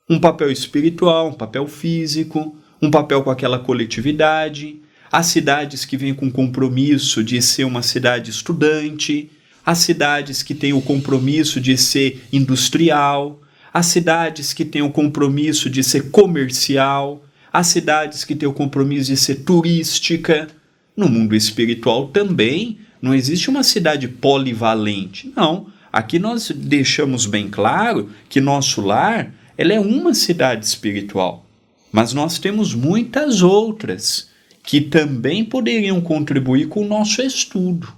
Um 0.08 0.18
papel 0.18 0.50
espiritual, 0.50 1.28
um 1.28 1.34
papel 1.34 1.66
físico, 1.66 2.56
um 2.80 2.90
papel 2.90 3.22
com 3.22 3.30
aquela 3.30 3.58
coletividade. 3.58 4.80
As 5.10 5.26
cidades 5.26 5.84
que 5.84 5.96
vêm 5.96 6.14
com 6.14 6.30
compromisso 6.30 7.24
de 7.24 7.42
ser 7.42 7.64
uma 7.64 7.82
cidade 7.82 8.30
estudante, 8.30 9.30
as 9.66 9.78
cidades 9.78 10.42
que 10.42 10.54
têm 10.54 10.72
o 10.72 10.80
compromisso 10.80 11.60
de 11.60 11.76
ser 11.76 12.22
industrial, 12.32 13.40
as 13.72 13.86
cidades 13.86 14.52
que 14.52 14.64
têm 14.64 14.82
o 14.82 14.90
compromisso 14.90 15.68
de 15.68 15.82
ser 15.82 16.10
comercial, 16.10 17.22
as 17.52 17.66
cidades 17.66 18.24
que 18.24 18.34
têm 18.34 18.48
o 18.48 18.52
compromisso 18.52 19.10
de 19.10 19.16
ser 19.16 19.36
turística. 19.36 20.48
No 20.96 21.08
mundo 21.08 21.34
espiritual 21.34 22.08
também 22.08 22.78
Não 23.00 23.14
existe 23.14 23.48
uma 23.48 23.62
cidade 23.62 24.08
polivalente. 24.08 25.32
Não. 25.36 25.66
Aqui 25.92 26.18
nós 26.18 26.50
deixamos 26.50 27.26
bem 27.26 27.48
claro 27.48 28.10
que 28.28 28.40
nosso 28.40 28.80
lar 28.80 29.32
ela 29.56 29.72
é 29.72 29.80
uma 29.80 30.14
cidade 30.14 30.64
espiritual. 30.64 31.44
Mas 31.90 32.12
nós 32.12 32.38
temos 32.38 32.74
muitas 32.74 33.42
outras 33.42 34.28
que 34.62 34.80
também 34.80 35.44
poderiam 35.44 36.00
contribuir 36.00 36.68
com 36.68 36.84
o 36.84 36.88
nosso 36.88 37.22
estudo. 37.22 37.92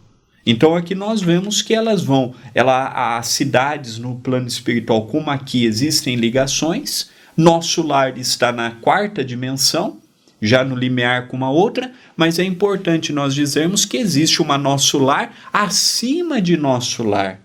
Então 0.47 0.75
aqui 0.75 0.95
nós 0.95 1.21
vemos 1.21 1.61
que 1.61 1.75
elas 1.75 2.03
vão, 2.03 2.35
ela, 2.55 3.19
as 3.19 3.27
cidades 3.29 3.99
no 3.99 4.17
plano 4.17 4.49
espiritual, 4.49 5.07
como 5.07 5.31
aqui 5.31 5.65
existem 5.65 6.17
ligações, 6.17 7.11
nosso 7.37 7.83
lar 7.83 8.17
está 8.17 8.51
na 8.51 8.71
quarta 8.71 9.25
dimensão, 9.25 10.00
já 10.41 10.65
no 10.65 10.75
limiar 10.75 11.29
com 11.29 11.37
uma 11.37 11.51
outra, 11.51 11.93
mas 12.17 12.39
é 12.39 12.45
importante 12.45 13.13
nós 13.13 13.35
dizermos 13.35 13.85
que 13.85 13.97
existe 13.97 14.41
uma 14.41 14.57
nosso 14.57 14.99
lar 14.99 15.35
acima 15.53 16.41
de 16.41 16.57
nosso 16.57 17.03
lar. 17.03 17.41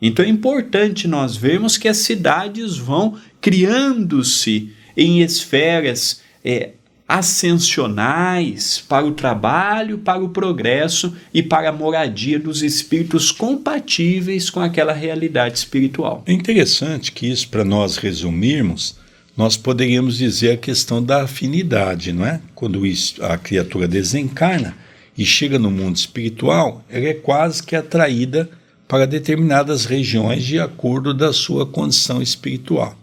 Então 0.00 0.24
é 0.24 0.28
importante 0.28 1.08
nós 1.08 1.36
vermos 1.36 1.76
que 1.76 1.88
as 1.88 1.98
cidades 1.98 2.76
vão 2.76 3.18
criando-se 3.40 4.72
em 4.96 5.20
esferas 5.20 6.20
é, 6.44 6.70
ascensionais 7.08 8.84
para 8.86 9.06
o 9.06 9.12
trabalho, 9.12 9.98
para 9.98 10.22
o 10.22 10.28
progresso 10.28 11.16
e 11.32 11.42
para 11.42 11.70
a 11.70 11.72
moradia 11.72 12.38
dos 12.38 12.62
espíritos 12.62 13.32
compatíveis 13.32 14.50
com 14.50 14.60
aquela 14.60 14.92
realidade 14.92 15.58
espiritual. 15.58 16.22
É 16.26 16.32
interessante 16.32 17.10
que 17.10 17.26
isso, 17.26 17.48
para 17.48 17.64
nós 17.64 17.96
resumirmos, 17.96 18.96
nós 19.38 19.56
poderíamos 19.56 20.18
dizer 20.18 20.50
a 20.50 20.56
questão 20.56 21.00
da 21.00 21.22
afinidade, 21.22 22.12
não 22.12 22.26
é? 22.26 22.40
Quando 22.56 22.82
a 23.20 23.38
criatura 23.38 23.86
desencarna 23.86 24.76
e 25.16 25.24
chega 25.24 25.60
no 25.60 25.70
mundo 25.70 25.94
espiritual, 25.94 26.84
ela 26.88 27.06
é 27.06 27.14
quase 27.14 27.62
que 27.62 27.76
atraída 27.76 28.50
para 28.88 29.06
determinadas 29.06 29.84
regiões 29.84 30.44
de 30.44 30.58
acordo 30.58 31.14
da 31.14 31.32
sua 31.32 31.64
condição 31.64 32.20
espiritual. 32.20 32.98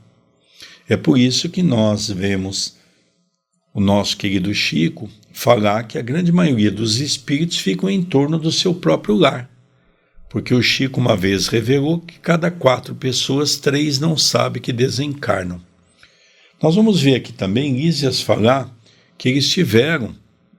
É 0.89 0.97
por 0.97 1.17
isso 1.17 1.47
que 1.47 1.63
nós 1.63 2.09
vemos 2.09 2.75
o 3.73 3.79
nosso 3.79 4.17
querido 4.17 4.53
Chico 4.53 5.09
falar 5.31 5.83
que 5.83 5.97
a 5.97 6.01
grande 6.01 6.33
maioria 6.33 6.69
dos 6.69 6.99
espíritos 6.99 7.59
ficam 7.59 7.89
em 7.89 8.03
torno 8.03 8.37
do 8.37 8.51
seu 8.51 8.73
próprio 8.73 9.15
lar. 9.15 9.49
Porque 10.29 10.53
o 10.53 10.61
Chico 10.61 10.99
uma 10.99 11.15
vez 11.15 11.47
revelou 11.47 12.01
que 12.01 12.19
cada 12.19 12.51
quatro 12.51 12.93
pessoas, 12.93 13.55
três 13.55 13.99
não 13.99 14.17
sabem 14.17 14.61
que 14.61 14.73
desencarnam. 14.73 15.61
Nós 16.61 16.75
vamos 16.75 17.01
ver 17.01 17.15
aqui 17.15 17.33
também 17.33 17.75
Lísias 17.75 18.21
falar 18.21 18.73
que 19.17 19.27
eles 19.27 19.49
tiveram 19.49 20.15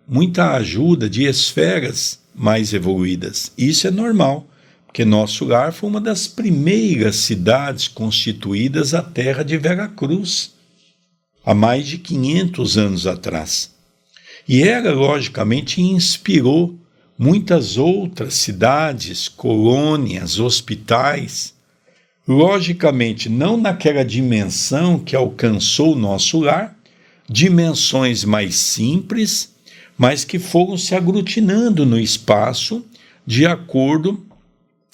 muita 0.07 0.53
ajuda 0.53 1.09
de 1.09 1.25
esferas 1.25 2.21
mais 2.35 2.75
evoluídas. 2.75 3.50
Isso 3.57 3.87
é 3.87 3.91
normal, 3.91 4.47
porque 4.87 5.07
nosso 5.07 5.47
lar 5.47 5.73
foi 5.73 5.88
uma 5.88 6.00
das 6.00 6.29
primeiras 6.29 7.17
cidades 7.17 7.88
constituídas 7.88 8.93
a 8.93 9.03
terra 9.03 9.43
de 9.43 9.57
Vera 9.57 9.88
Cruz, 9.88 10.53
há 11.45 11.55
mais 11.55 11.87
de 11.87 11.97
500 11.97 12.76
anos 12.76 13.07
atrás. 13.07 13.75
E 14.47 14.62
ela, 14.62 14.93
logicamente, 14.93 15.81
inspirou 15.81 16.79
muitas 17.19 17.79
outras 17.79 18.35
cidades, 18.35 19.29
colônias, 19.29 20.38
hospitais 20.38 21.56
logicamente 22.26 23.28
não 23.28 23.56
naquela 23.56 24.04
dimensão 24.04 24.99
que 24.99 25.14
alcançou 25.14 25.92
o 25.92 25.99
nosso 25.99 26.40
lar, 26.40 26.76
dimensões 27.28 28.25
mais 28.25 28.56
simples, 28.56 29.54
mas 29.97 30.25
que 30.25 30.39
foram 30.39 30.76
se 30.76 30.95
aglutinando 30.95 31.86
no 31.86 31.99
espaço 31.99 32.84
de 33.26 33.47
acordo 33.47 34.25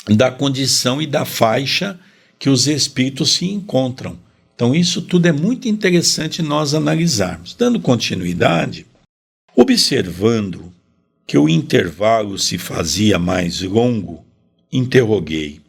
da 0.09 0.31
condição 0.31 1.01
e 1.01 1.07
da 1.07 1.25
faixa 1.25 1.99
que 2.38 2.51
os 2.51 2.66
espíritos 2.66 3.33
se 3.33 3.47
encontram. 3.47 4.18
Então, 4.55 4.75
isso 4.75 5.03
tudo 5.03 5.27
é 5.27 5.33
muito 5.33 5.68
interessante 5.68 6.42
nós 6.42 6.75
analisarmos. 6.75 7.55
Dando 7.55 7.81
continuidade, 7.81 8.87
observando 9.57 10.73
que 11.27 11.38
o 11.38 11.49
intervalo 11.49 12.38
se 12.38 12.59
fazia 12.59 13.18
mais 13.18 13.61
longo, 13.62 14.25
interroguei: 14.73 15.62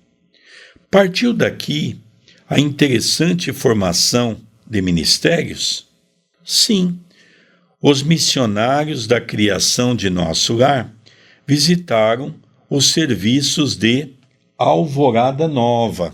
Partiu 0.93 1.33
daqui 1.33 1.99
a 2.47 2.59
interessante 2.59 3.51
formação 3.51 4.37
de 4.69 4.79
ministérios? 4.79 5.87
Sim, 6.45 6.99
os 7.81 8.03
missionários 8.03 9.07
da 9.07 9.19
criação 9.19 9.95
de 9.95 10.07
nosso 10.11 10.53
lar 10.55 10.93
visitaram 11.47 12.35
os 12.69 12.91
serviços 12.91 13.75
de 13.75 14.09
Alvorada 14.55 15.47
Nova, 15.47 16.13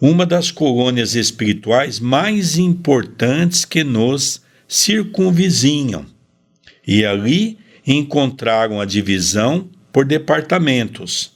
uma 0.00 0.26
das 0.26 0.50
colônias 0.50 1.14
espirituais 1.14 2.00
mais 2.00 2.58
importantes 2.58 3.64
que 3.64 3.84
nos 3.84 4.42
circunvizinham, 4.66 6.04
e 6.84 7.04
ali 7.06 7.58
encontraram 7.86 8.80
a 8.80 8.84
divisão 8.84 9.70
por 9.92 10.04
departamentos. 10.04 11.30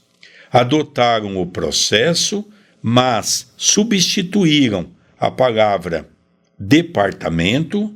Adotaram 0.51 1.41
o 1.41 1.47
processo 1.47 2.45
mas 2.83 3.53
substituíram 3.57 4.87
a 5.19 5.31
palavra 5.31 6.09
departamento 6.59 7.95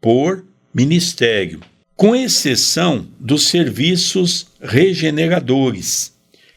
por 0.00 0.44
ministério, 0.74 1.60
com 1.96 2.14
exceção 2.14 3.08
dos 3.18 3.48
serviços 3.48 4.48
regeneradores, 4.60 6.14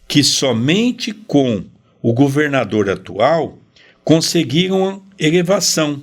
que 0.08 0.23
somente 0.23 1.13
com 1.13 1.63
o 2.01 2.13
governador 2.13 2.89
atual 2.89 3.58
conseguiram 4.03 5.03
elevação. 5.17 6.01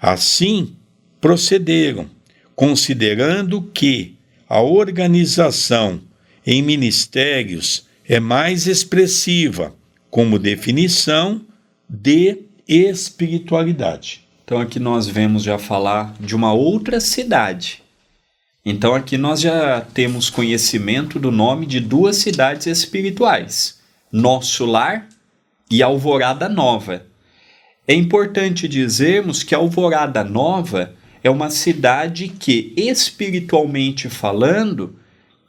Assim, 0.00 0.76
procederam, 1.20 2.08
considerando 2.54 3.62
que 3.62 4.16
a 4.48 4.60
organização 4.60 6.00
em 6.46 6.62
ministérios 6.62 7.86
é 8.08 8.18
mais 8.18 8.66
expressiva 8.66 9.74
como 10.18 10.36
definição 10.36 11.42
de 11.88 12.38
espiritualidade. 12.66 14.26
Então 14.42 14.58
aqui 14.60 14.80
nós 14.80 15.06
vemos 15.06 15.44
já 15.44 15.58
falar 15.58 16.12
de 16.18 16.34
uma 16.34 16.52
outra 16.52 16.98
cidade. 16.98 17.84
Então 18.64 18.96
aqui 18.96 19.16
nós 19.16 19.40
já 19.40 19.80
temos 19.80 20.28
conhecimento 20.28 21.20
do 21.20 21.30
nome 21.30 21.66
de 21.66 21.78
duas 21.78 22.16
cidades 22.16 22.66
espirituais: 22.66 23.78
Nosso 24.10 24.66
Lar 24.66 25.08
e 25.70 25.84
Alvorada 25.84 26.48
Nova. 26.48 27.06
É 27.86 27.94
importante 27.94 28.66
dizermos 28.66 29.44
que 29.44 29.54
Alvorada 29.54 30.24
Nova 30.24 30.96
é 31.22 31.30
uma 31.30 31.48
cidade 31.48 32.26
que, 32.26 32.74
espiritualmente 32.76 34.08
falando, 34.08 34.96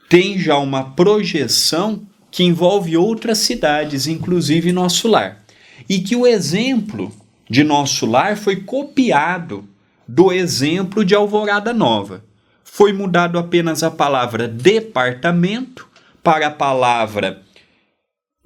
tem 0.07 0.37
já 0.37 0.59
uma 0.59 0.91
projeção 0.91 2.07
que 2.31 2.43
envolve 2.43 2.95
outras 2.95 3.39
cidades, 3.39 4.07
inclusive 4.07 4.71
nosso 4.71 5.07
lar. 5.07 5.43
E 5.87 5.99
que 5.99 6.15
o 6.15 6.27
exemplo 6.27 7.11
de 7.49 7.63
nosso 7.63 8.05
lar 8.05 8.37
foi 8.37 8.57
copiado 8.57 9.67
do 10.07 10.31
exemplo 10.31 11.03
de 11.03 11.15
Alvorada 11.15 11.73
Nova. 11.73 12.23
Foi 12.63 12.93
mudado 12.93 13.37
apenas 13.39 13.83
a 13.83 13.91
palavra 13.91 14.47
departamento 14.47 15.87
para 16.23 16.47
a 16.47 16.51
palavra 16.51 17.41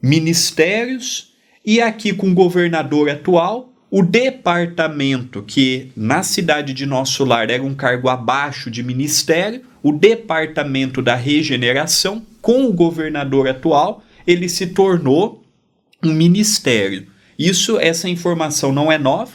ministérios, 0.03 1.31
e 1.65 1.79
aqui 1.79 2.11
com 2.11 2.29
o 2.29 2.33
governador 2.33 3.09
atual, 3.09 3.71
o 3.89 4.03
departamento, 4.03 5.41
que 5.43 5.91
na 5.95 6.23
cidade 6.23 6.73
de 6.73 6.85
nosso 6.85 7.23
lar 7.23 7.49
era 7.49 7.63
um 7.63 7.73
cargo 7.73 8.09
abaixo 8.09 8.69
de 8.69 8.83
ministério, 8.83 9.61
o 9.81 9.93
departamento 9.93 11.01
da 11.01 11.15
regeneração, 11.15 12.21
com 12.43 12.65
o 12.65 12.73
governador 12.73 13.47
atual, 13.47 14.03
ele 14.27 14.49
se 14.49 14.67
tornou 14.67 15.45
um 16.03 16.11
ministério. 16.11 17.07
Isso, 17.39 17.79
essa 17.79 18.09
informação 18.09 18.73
não 18.73 18.91
é 18.91 18.97
nova. 18.97 19.31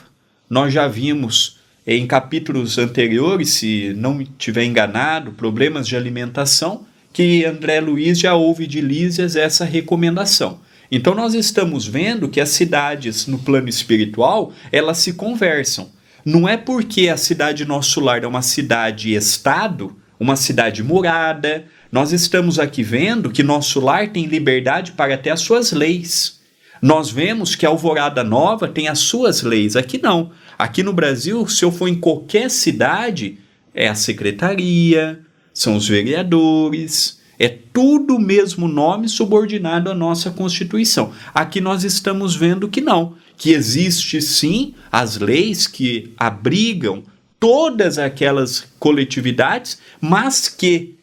Nós 0.48 0.74
já 0.74 0.86
vimos 0.86 1.58
em 1.86 2.06
capítulos 2.06 2.76
anteriores, 2.76 3.54
se 3.54 3.94
não 3.96 4.12
me 4.12 4.26
tiver 4.26 4.64
enganado, 4.64 5.32
problemas 5.32 5.88
de 5.88 5.96
alimentação, 5.96 6.84
que 7.10 7.46
André 7.46 7.80
Luiz 7.80 8.18
já 8.20 8.34
ouve 8.34 8.66
de 8.66 8.82
Lísias 8.82 9.36
essa 9.36 9.64
recomendação. 9.64 10.60
Então 10.92 11.14
nós 11.14 11.32
estamos 11.32 11.86
vendo 11.86 12.28
que 12.28 12.42
as 12.42 12.50
cidades 12.50 13.26
no 13.26 13.38
plano 13.38 13.70
espiritual, 13.70 14.52
elas 14.70 14.98
se 14.98 15.14
conversam. 15.14 15.88
Não 16.26 16.46
é 16.46 16.58
porque 16.58 17.08
a 17.08 17.16
cidade 17.16 17.64
Nosso 17.64 18.00
Lar 18.00 18.22
é 18.22 18.26
uma 18.26 18.42
cidade-estado, 18.42 19.96
uma 20.20 20.36
cidade 20.36 20.82
murada, 20.82 21.64
nós 21.90 22.12
estamos 22.12 22.58
aqui 22.58 22.82
vendo 22.82 23.30
que 23.30 23.42
nosso 23.42 23.80
lar 23.80 24.08
tem 24.08 24.26
liberdade 24.26 24.92
para 24.92 25.16
ter 25.16 25.30
as 25.30 25.40
suas 25.40 25.72
leis. 25.72 26.38
Nós 26.80 27.10
vemos 27.10 27.54
que 27.56 27.66
a 27.66 27.70
Alvorada 27.70 28.22
Nova 28.22 28.68
tem 28.68 28.88
as 28.88 29.00
suas 29.00 29.42
leis. 29.42 29.74
Aqui 29.74 30.00
não. 30.00 30.30
Aqui 30.58 30.82
no 30.82 30.92
Brasil, 30.92 31.46
se 31.48 31.64
eu 31.64 31.72
for 31.72 31.88
em 31.88 31.94
qualquer 31.94 32.50
cidade, 32.50 33.38
é 33.74 33.88
a 33.88 33.94
secretaria, 33.94 35.20
são 35.52 35.76
os 35.76 35.88
vereadores, 35.88 37.18
É 37.38 37.48
tudo 37.48 38.16
o 38.16 38.20
mesmo 38.20 38.66
nome 38.66 39.08
subordinado 39.08 39.88
à 39.90 39.94
nossa 39.94 40.28
Constituição. 40.30 41.12
Aqui 41.32 41.60
nós 41.60 41.84
estamos 41.84 42.34
vendo 42.34 42.68
que 42.68 42.80
não, 42.80 43.14
que 43.36 43.52
existe 43.52 44.20
sim 44.20 44.74
as 44.90 45.18
leis 45.18 45.68
que 45.68 46.12
abrigam 46.16 47.04
todas 47.38 47.96
aquelas 47.96 48.66
coletividades, 48.80 49.78
mas 50.00 50.48
que 50.48 50.97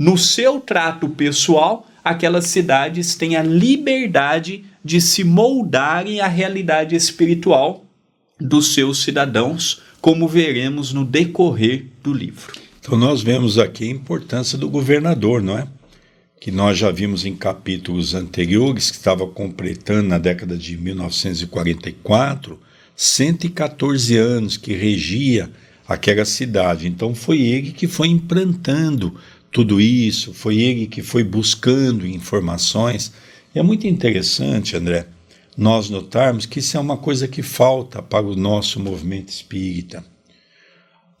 no 0.00 0.16
seu 0.16 0.58
trato 0.58 1.10
pessoal 1.10 1.86
aquelas 2.02 2.46
cidades 2.46 3.14
têm 3.14 3.36
a 3.36 3.42
liberdade 3.42 4.64
de 4.82 4.98
se 4.98 5.22
moldarem 5.22 6.22
à 6.22 6.26
realidade 6.26 6.96
espiritual 6.96 7.84
dos 8.40 8.72
seus 8.72 9.02
cidadãos, 9.02 9.82
como 10.00 10.26
veremos 10.26 10.94
no 10.94 11.04
decorrer 11.04 11.84
do 12.02 12.14
livro. 12.14 12.54
Então, 12.80 12.96
nós 12.96 13.20
vemos 13.20 13.58
aqui 13.58 13.84
a 13.84 13.90
importância 13.90 14.56
do 14.56 14.70
governador, 14.70 15.42
não 15.42 15.58
é? 15.58 15.68
Que 16.40 16.50
nós 16.50 16.78
já 16.78 16.90
vimos 16.90 17.26
em 17.26 17.36
capítulos 17.36 18.14
anteriores, 18.14 18.90
que 18.90 18.96
estava 18.96 19.26
completando 19.26 20.08
na 20.08 20.16
década 20.16 20.56
de 20.56 20.78
1944, 20.78 22.58
114 22.96 24.16
anos 24.16 24.56
que 24.56 24.72
regia 24.72 25.50
aquela 25.86 26.24
cidade. 26.24 26.88
Então, 26.88 27.14
foi 27.14 27.42
ele 27.42 27.72
que 27.72 27.86
foi 27.86 28.08
implantando 28.08 29.14
tudo 29.50 29.80
isso, 29.80 30.32
foi 30.32 30.60
ele 30.60 30.86
que 30.86 31.02
foi 31.02 31.24
buscando 31.24 32.06
informações. 32.06 33.12
E 33.54 33.58
é 33.58 33.62
muito 33.62 33.86
interessante, 33.86 34.76
André, 34.76 35.06
nós 35.56 35.90
notarmos 35.90 36.46
que 36.46 36.60
isso 36.60 36.76
é 36.76 36.80
uma 36.80 36.96
coisa 36.96 37.26
que 37.26 37.42
falta 37.42 38.00
para 38.00 38.24
o 38.24 38.36
nosso 38.36 38.78
movimento 38.78 39.28
espírita. 39.28 40.04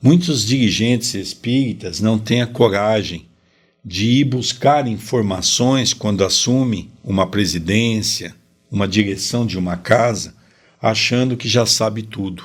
Muitos 0.02 0.46
dirigentes 0.46 1.14
espíritas 1.14 2.00
não 2.00 2.18
têm 2.18 2.40
a 2.40 2.46
coragem 2.46 3.26
de 3.84 4.06
ir 4.06 4.24
buscar 4.24 4.86
informações 4.86 5.92
quando 5.92 6.24
assume 6.24 6.90
uma 7.02 7.26
presidência, 7.26 8.34
uma 8.70 8.86
direção 8.86 9.44
de 9.44 9.58
uma 9.58 9.76
casa, 9.76 10.34
achando 10.80 11.36
que 11.36 11.48
já 11.48 11.66
sabe 11.66 12.02
tudo. 12.02 12.44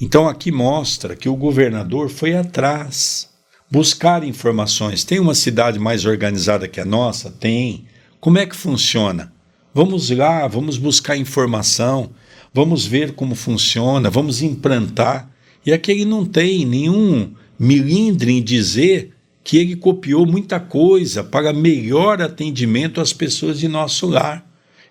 Então 0.00 0.28
aqui 0.28 0.52
mostra 0.52 1.16
que 1.16 1.28
o 1.28 1.36
governador 1.36 2.08
foi 2.08 2.34
atrás, 2.34 3.27
buscar 3.70 4.24
informações. 4.24 5.04
Tem 5.04 5.18
uma 5.20 5.34
cidade 5.34 5.78
mais 5.78 6.04
organizada 6.04 6.68
que 6.68 6.80
a 6.80 6.84
nossa? 6.84 7.30
Tem. 7.30 7.84
Como 8.20 8.38
é 8.38 8.46
que 8.46 8.56
funciona? 8.56 9.32
Vamos 9.74 10.10
lá, 10.10 10.46
vamos 10.48 10.78
buscar 10.78 11.16
informação, 11.16 12.10
vamos 12.52 12.86
ver 12.86 13.12
como 13.12 13.34
funciona, 13.34 14.10
vamos 14.10 14.42
implantar. 14.42 15.30
E 15.64 15.72
aqui 15.72 15.92
ele 15.92 16.04
não 16.04 16.24
tem 16.24 16.64
nenhum 16.64 17.32
milindre 17.58 18.32
em 18.32 18.42
dizer 18.42 19.14
que 19.44 19.56
ele 19.56 19.76
copiou 19.76 20.26
muita 20.26 20.58
coisa 20.58 21.22
para 21.22 21.52
melhor 21.52 22.20
atendimento 22.20 23.00
às 23.00 23.12
pessoas 23.12 23.58
de 23.58 23.68
nosso 23.68 24.06
lar. 24.06 24.46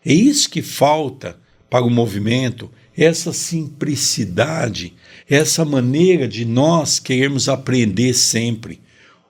É 0.06 0.14
isso 0.14 0.50
que 0.50 0.62
falta 0.62 1.38
para 1.70 1.86
o 1.86 1.90
movimento, 1.90 2.72
essa 2.98 3.32
simplicidade, 3.32 4.94
essa 5.30 5.64
maneira 5.64 6.28
de 6.28 6.44
nós 6.44 7.00
queremos 7.00 7.48
aprender 7.48 8.14
sempre. 8.16 8.82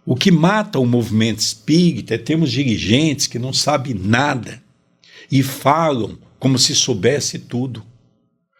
O 0.05 0.15
que 0.15 0.31
mata 0.31 0.79
o 0.79 0.85
movimento 0.85 1.39
espírita 1.39 2.15
é 2.15 2.17
termos 2.17 2.49
dirigentes 2.49 3.27
que 3.27 3.37
não 3.37 3.51
sabem 3.51 3.93
nada 3.93 4.63
e 5.29 5.43
falam 5.43 6.17
como 6.39 6.57
se 6.57 6.73
soubesse 6.73 7.39
tudo. 7.39 7.83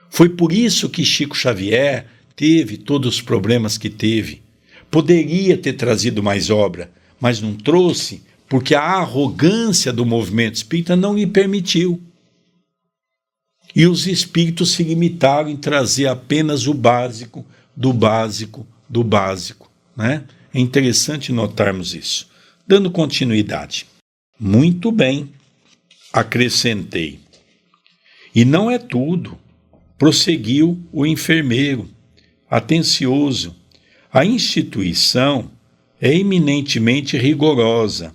Foi 0.10 0.28
por 0.28 0.52
isso 0.52 0.90
que 0.90 1.06
Chico 1.06 1.38
Xavier 1.38 2.06
teve 2.36 2.76
todos 2.76 3.16
os 3.16 3.22
problemas 3.22 3.78
que 3.78 3.90
teve. 3.90 4.42
Poderia 4.92 5.58
ter 5.58 5.74
trazido 5.74 6.22
mais 6.22 6.50
obra, 6.50 6.92
mas 7.20 7.42
não 7.42 7.54
trouxe 7.54 8.22
porque 8.50 8.76
a 8.76 8.82
arrogância 8.82 9.92
do 9.92 10.06
movimento 10.06 10.56
espírita 10.56 10.96
não 10.96 11.16
lhe 11.16 11.28
permitiu. 11.28 12.02
E 13.78 13.86
os 13.86 14.08
espíritos 14.08 14.72
se 14.72 14.82
limitaram 14.82 15.50
em 15.50 15.56
trazer 15.56 16.08
apenas 16.08 16.66
o 16.66 16.74
básico, 16.74 17.46
do 17.76 17.94
básico, 17.94 18.66
do 18.90 19.04
básico. 19.04 19.72
Né? 19.96 20.24
É 20.52 20.60
interessante 20.60 21.32
notarmos 21.32 21.94
isso. 21.94 22.28
Dando 22.66 22.90
continuidade. 22.90 23.86
Muito 24.40 24.92
bem, 24.92 25.32
acrescentei. 26.12 27.20
E 28.34 28.44
não 28.44 28.72
é 28.72 28.80
tudo, 28.80 29.38
prosseguiu 29.96 30.84
o 30.92 31.06
enfermeiro, 31.06 31.88
atencioso. 32.50 33.56
A 34.12 34.26
instituição 34.26 35.52
é 36.02 36.16
eminentemente 36.16 37.16
rigorosa 37.16 38.12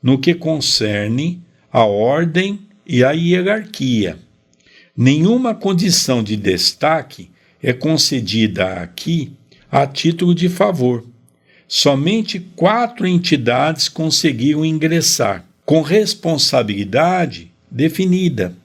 no 0.00 0.20
que 0.20 0.34
concerne 0.34 1.42
a 1.72 1.84
ordem 1.84 2.60
e 2.86 3.02
a 3.02 3.10
hierarquia 3.10 4.16
Nenhuma 4.96 5.54
condição 5.54 6.22
de 6.22 6.36
destaque 6.36 7.30
é 7.62 7.72
concedida 7.72 8.74
aqui 8.74 9.32
a 9.70 9.86
título 9.86 10.34
de 10.34 10.48
favor. 10.48 11.04
Somente 11.68 12.40
quatro 12.56 13.06
entidades 13.06 13.88
conseguiram 13.88 14.64
ingressar, 14.64 15.44
com 15.64 15.82
responsabilidade 15.82 17.52
definida, 17.70 18.56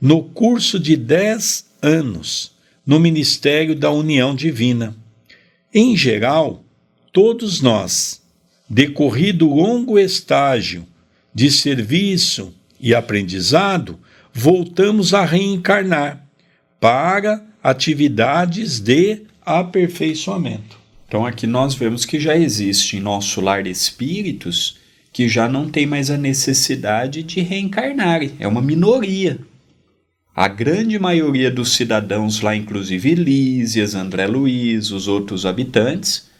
no 0.00 0.22
curso 0.22 0.78
de 0.78 0.96
dez 0.96 1.66
anos, 1.82 2.52
no 2.86 3.00
Ministério 3.00 3.74
da 3.74 3.90
União 3.90 4.34
Divina. 4.34 4.96
Em 5.74 5.96
geral, 5.96 6.62
todos 7.12 7.60
nós, 7.60 8.22
decorrido 8.68 9.48
longo 9.48 9.98
estágio 9.98 10.86
de 11.34 11.50
serviço 11.50 12.54
e 12.78 12.94
aprendizado, 12.94 13.98
voltamos 14.32 15.14
a 15.14 15.24
reencarnar 15.24 16.24
para 16.80 17.44
atividades 17.62 18.80
de 18.80 19.22
aperfeiçoamento. 19.44 20.78
Então 21.06 21.26
aqui 21.26 21.46
nós 21.46 21.74
vemos 21.74 22.04
que 22.04 22.18
já 22.18 22.36
existe 22.36 22.96
em 22.96 23.00
nosso 23.00 23.40
lar 23.40 23.66
espíritos 23.66 24.78
que 25.12 25.28
já 25.28 25.46
não 25.46 25.68
tem 25.68 25.84
mais 25.84 26.10
a 26.10 26.16
necessidade 26.16 27.22
de 27.22 27.40
reencarnar, 27.40 28.22
é 28.38 28.48
uma 28.48 28.62
minoria. 28.62 29.38
A 30.34 30.48
grande 30.48 30.98
maioria 30.98 31.50
dos 31.50 31.76
cidadãos 31.76 32.40
lá, 32.40 32.56
inclusive 32.56 33.14
Lísias, 33.14 33.94
André 33.94 34.26
Luiz, 34.26 34.90
os 34.90 35.06
outros 35.06 35.44
habitantes, 35.44 36.30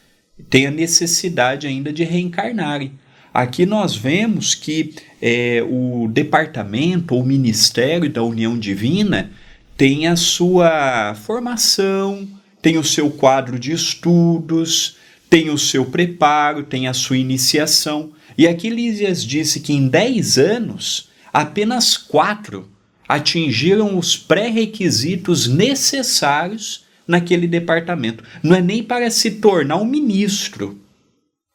tem 0.49 0.67
a 0.67 0.71
necessidade 0.71 1.67
ainda 1.67 1.93
de 1.93 2.03
reencarnarem. 2.03 2.93
Aqui 3.33 3.65
nós 3.65 3.97
vemos 3.97 4.55
que 4.55 4.95
é, 5.21 5.65
o 5.67 6.07
departamento 6.09 7.15
ou 7.15 7.25
ministério 7.25 8.11
da 8.11 8.23
União 8.23 8.59
Divina 8.59 9.31
tem 9.77 10.07
a 10.07 10.17
sua 10.17 11.15
formação, 11.15 12.29
tem 12.61 12.77
o 12.77 12.85
seu 12.85 13.11
quadro 13.11 13.59
de 13.59 13.73
estudos, 13.73 14.97
tem 15.31 15.49
o 15.49 15.57
seu 15.57 15.87
preparo, 15.87 16.63
tem 16.63 16.87
a 16.87 16.93
sua 16.93 17.17
iniciação. 17.17 18.11
E 18.37 18.47
aqui 18.47 18.69
Lísias 18.69 19.25
disse 19.25 19.61
que 19.61 19.73
em 19.73 19.89
10 19.89 20.37
anos, 20.37 21.09
apenas 21.33 21.97
quatro 21.97 22.69
atingiram 23.09 23.99
os 23.99 24.17
pré-requisitos 24.17 25.49
necessários 25.49 26.85
naquele 27.09 27.47
departamento. 27.47 28.23
Não 28.43 28.55
é 28.55 28.61
nem 28.61 28.83
para 28.83 29.11
se 29.11 29.33
tornar 29.33 29.77
um 29.77 29.87
ministro, 29.87 30.79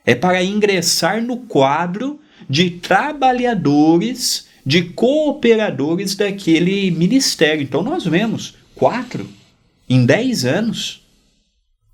é 0.08 0.16
para 0.16 0.42
ingressar 0.42 1.22
no 1.22 1.36
quadro 1.36 2.22
de 2.50 2.70
trabalhadores, 2.70 4.48
de 4.66 4.84
cooperadores 4.84 6.16
daquele 6.16 6.90
ministério. 6.92 7.62
Então 7.62 7.84
nós 7.84 8.06
vemos 8.06 8.56
quatro 8.74 9.30
em 9.90 10.06
dez 10.06 10.46
anos. 10.46 11.06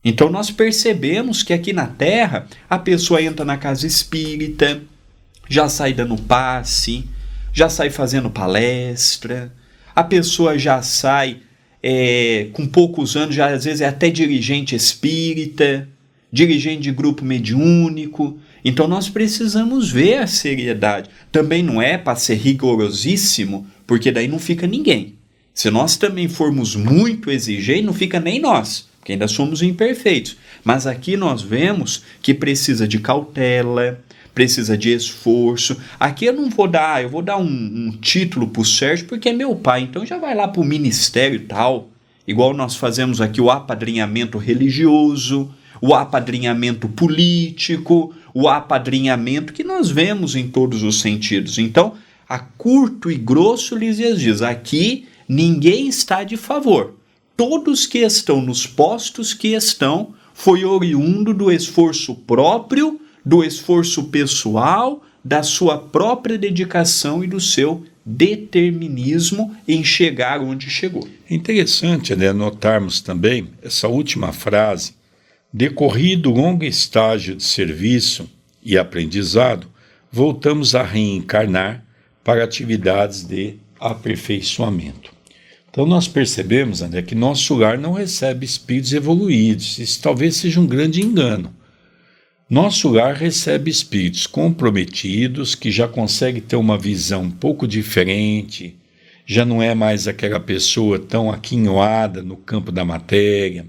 Então 0.05 0.29
nós 0.29 0.51
percebemos 0.51 1.41
que 1.41 1.53
aqui 1.53 1.73
na 1.73 1.87
Terra 1.87 2.45
a 2.69 2.77
pessoa 2.77 3.19
entra 3.19 3.43
na 3.43 3.57
casa 3.57 3.87
espírita, 3.87 4.83
já 5.49 5.67
sai 5.67 5.91
dando 5.91 6.15
passe, 6.15 7.05
já 7.51 7.67
sai 7.67 7.89
fazendo 7.89 8.29
palestra, 8.29 9.51
a 9.95 10.03
pessoa 10.03 10.55
já 10.59 10.83
sai 10.83 11.39
é, 11.81 12.49
com 12.53 12.67
poucos 12.67 13.15
anos, 13.15 13.33
já 13.33 13.47
às 13.47 13.63
vezes 13.63 13.81
é 13.81 13.87
até 13.87 14.11
dirigente 14.11 14.75
espírita, 14.75 15.87
dirigente 16.33 16.81
de 16.81 16.91
grupo 16.91 17.23
mediúnico. 17.23 18.39
Então 18.65 18.87
nós 18.87 19.07
precisamos 19.07 19.91
ver 19.91 20.15
a 20.15 20.27
seriedade. 20.27 21.11
Também 21.31 21.61
não 21.61 21.79
é 21.79 21.95
para 21.95 22.17
ser 22.17 22.33
rigorosíssimo, 22.33 23.67
porque 23.85 24.11
daí 24.11 24.27
não 24.27 24.39
fica 24.39 24.65
ninguém. 24.65 25.13
Se 25.53 25.69
nós 25.69 25.95
também 25.95 26.27
formos 26.27 26.75
muito 26.75 27.29
exigentes, 27.29 27.85
não 27.85 27.93
fica 27.93 28.19
nem 28.19 28.41
nós, 28.41 28.89
porque 28.97 29.11
ainda 29.11 29.27
somos 29.27 29.61
imperfeitos. 29.61 30.35
Mas 30.63 30.87
aqui 30.87 31.15
nós 31.15 31.43
vemos 31.43 32.01
que 32.19 32.33
precisa 32.33 32.87
de 32.87 32.97
cautela, 32.97 34.01
precisa 34.33 34.75
de 34.75 34.91
esforço. 34.91 35.77
Aqui 35.99 36.25
eu 36.25 36.33
não 36.33 36.49
vou 36.49 36.67
dar, 36.67 37.03
eu 37.03 37.09
vou 37.09 37.21
dar 37.21 37.37
um, 37.37 37.45
um 37.45 37.91
título 38.01 38.47
para 38.47 38.63
o 38.63 38.65
Sérgio 38.65 39.05
porque 39.05 39.29
é 39.29 39.33
meu 39.33 39.55
pai, 39.55 39.81
então 39.81 40.03
já 40.03 40.17
vai 40.17 40.33
lá 40.33 40.47
para 40.47 40.61
o 40.61 40.65
ministério 40.65 41.35
e 41.35 41.41
tal. 41.41 41.89
Igual 42.27 42.55
nós 42.55 42.75
fazemos 42.75 43.21
aqui 43.21 43.39
o 43.39 43.51
apadrinhamento 43.51 44.39
religioso 44.39 45.53
o 45.83 45.93
apadrinhamento 45.93 46.87
político, 46.87 48.15
o 48.33 48.47
apadrinhamento 48.47 49.51
que 49.51 49.65
nós 49.65 49.91
vemos 49.91 50.33
em 50.33 50.47
todos 50.47 50.81
os 50.81 51.01
sentidos. 51.01 51.57
Então, 51.57 51.95
a 52.27 52.39
curto 52.39 53.11
e 53.11 53.15
grosso 53.15 53.75
lhes 53.75 53.97
diz: 53.97 54.41
aqui 54.41 55.05
ninguém 55.27 55.89
está 55.89 56.23
de 56.23 56.37
favor. 56.37 56.95
Todos 57.35 57.85
que 57.85 57.97
estão 57.97 58.41
nos 58.41 58.65
postos 58.65 59.33
que 59.33 59.49
estão 59.49 60.13
foi 60.33 60.63
oriundo 60.63 61.33
do 61.33 61.51
esforço 61.51 62.15
próprio, 62.15 63.01
do 63.25 63.43
esforço 63.43 64.05
pessoal, 64.05 65.03
da 65.21 65.43
sua 65.43 65.77
própria 65.77 66.37
dedicação 66.37 67.25
e 67.25 67.27
do 67.27 67.41
seu 67.41 67.83
determinismo 68.05 69.53
em 69.67 69.83
chegar 69.83 70.39
onde 70.39 70.69
chegou. 70.69 71.05
É 71.29 71.35
interessante 71.35 72.15
né, 72.15 72.31
notarmos 72.31 73.01
também 73.01 73.49
essa 73.61 73.89
última 73.89 74.31
frase. 74.31 75.02
Decorrido 75.55 76.31
longo 76.31 76.63
estágio 76.63 77.35
de 77.35 77.43
serviço 77.43 78.27
e 78.63 78.75
aprendizado, 78.75 79.67
voltamos 80.11 80.73
a 80.73 80.81
reencarnar 80.81 81.85
para 82.23 82.43
atividades 82.43 83.23
de 83.23 83.57
aperfeiçoamento. 83.79 85.13
Então 85.69 85.85
nós 85.85 86.07
percebemos, 86.07 86.81
André, 86.81 87.03
que 87.03 87.13
nosso 87.13 87.53
lar 87.53 87.77
não 87.77 87.93
recebe 87.93 88.47
espíritos 88.47 88.93
evoluídos. 88.93 89.77
Isso 89.77 90.01
talvez 90.01 90.37
seja 90.37 90.59
um 90.59 90.65
grande 90.65 91.01
engano. 91.01 91.53
Nosso 92.49 92.89
lar 92.89 93.13
recebe 93.13 93.69
espíritos 93.69 94.25
comprometidos 94.25 95.53
que 95.53 95.71
já 95.71 95.87
conseguem 95.87 96.41
ter 96.41 96.55
uma 96.55 96.79
visão 96.79 97.23
um 97.23 97.31
pouco 97.31 97.67
diferente, 97.67 98.75
já 99.23 99.45
não 99.45 99.61
é 99.61 99.75
mais 99.75 100.07
aquela 100.07 100.39
pessoa 100.39 100.97
tão 100.97 101.31
aquinhoada 101.31 102.23
no 102.23 102.37
campo 102.37 102.71
da 102.71 102.83
matéria, 102.83 103.67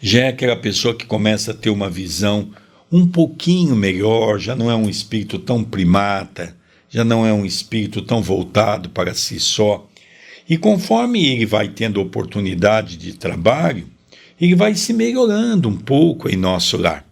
já 0.00 0.20
é 0.20 0.28
aquela 0.28 0.56
pessoa 0.56 0.94
que 0.94 1.06
começa 1.06 1.52
a 1.52 1.54
ter 1.54 1.70
uma 1.70 1.88
visão 1.88 2.50
um 2.90 3.06
pouquinho 3.06 3.74
melhor, 3.74 4.38
já 4.38 4.54
não 4.54 4.70
é 4.70 4.74
um 4.74 4.88
espírito 4.88 5.38
tão 5.38 5.64
primata, 5.64 6.54
já 6.90 7.04
não 7.04 7.26
é 7.26 7.32
um 7.32 7.46
espírito 7.46 8.02
tão 8.02 8.22
voltado 8.22 8.90
para 8.90 9.14
si 9.14 9.40
só. 9.40 9.88
E 10.48 10.58
conforme 10.58 11.26
ele 11.26 11.46
vai 11.46 11.68
tendo 11.68 12.00
oportunidade 12.00 12.96
de 12.96 13.14
trabalho, 13.14 13.86
ele 14.38 14.54
vai 14.54 14.74
se 14.74 14.92
melhorando 14.92 15.68
um 15.68 15.76
pouco 15.76 16.28
em 16.28 16.36
nosso 16.36 16.76
lar. 16.76 17.06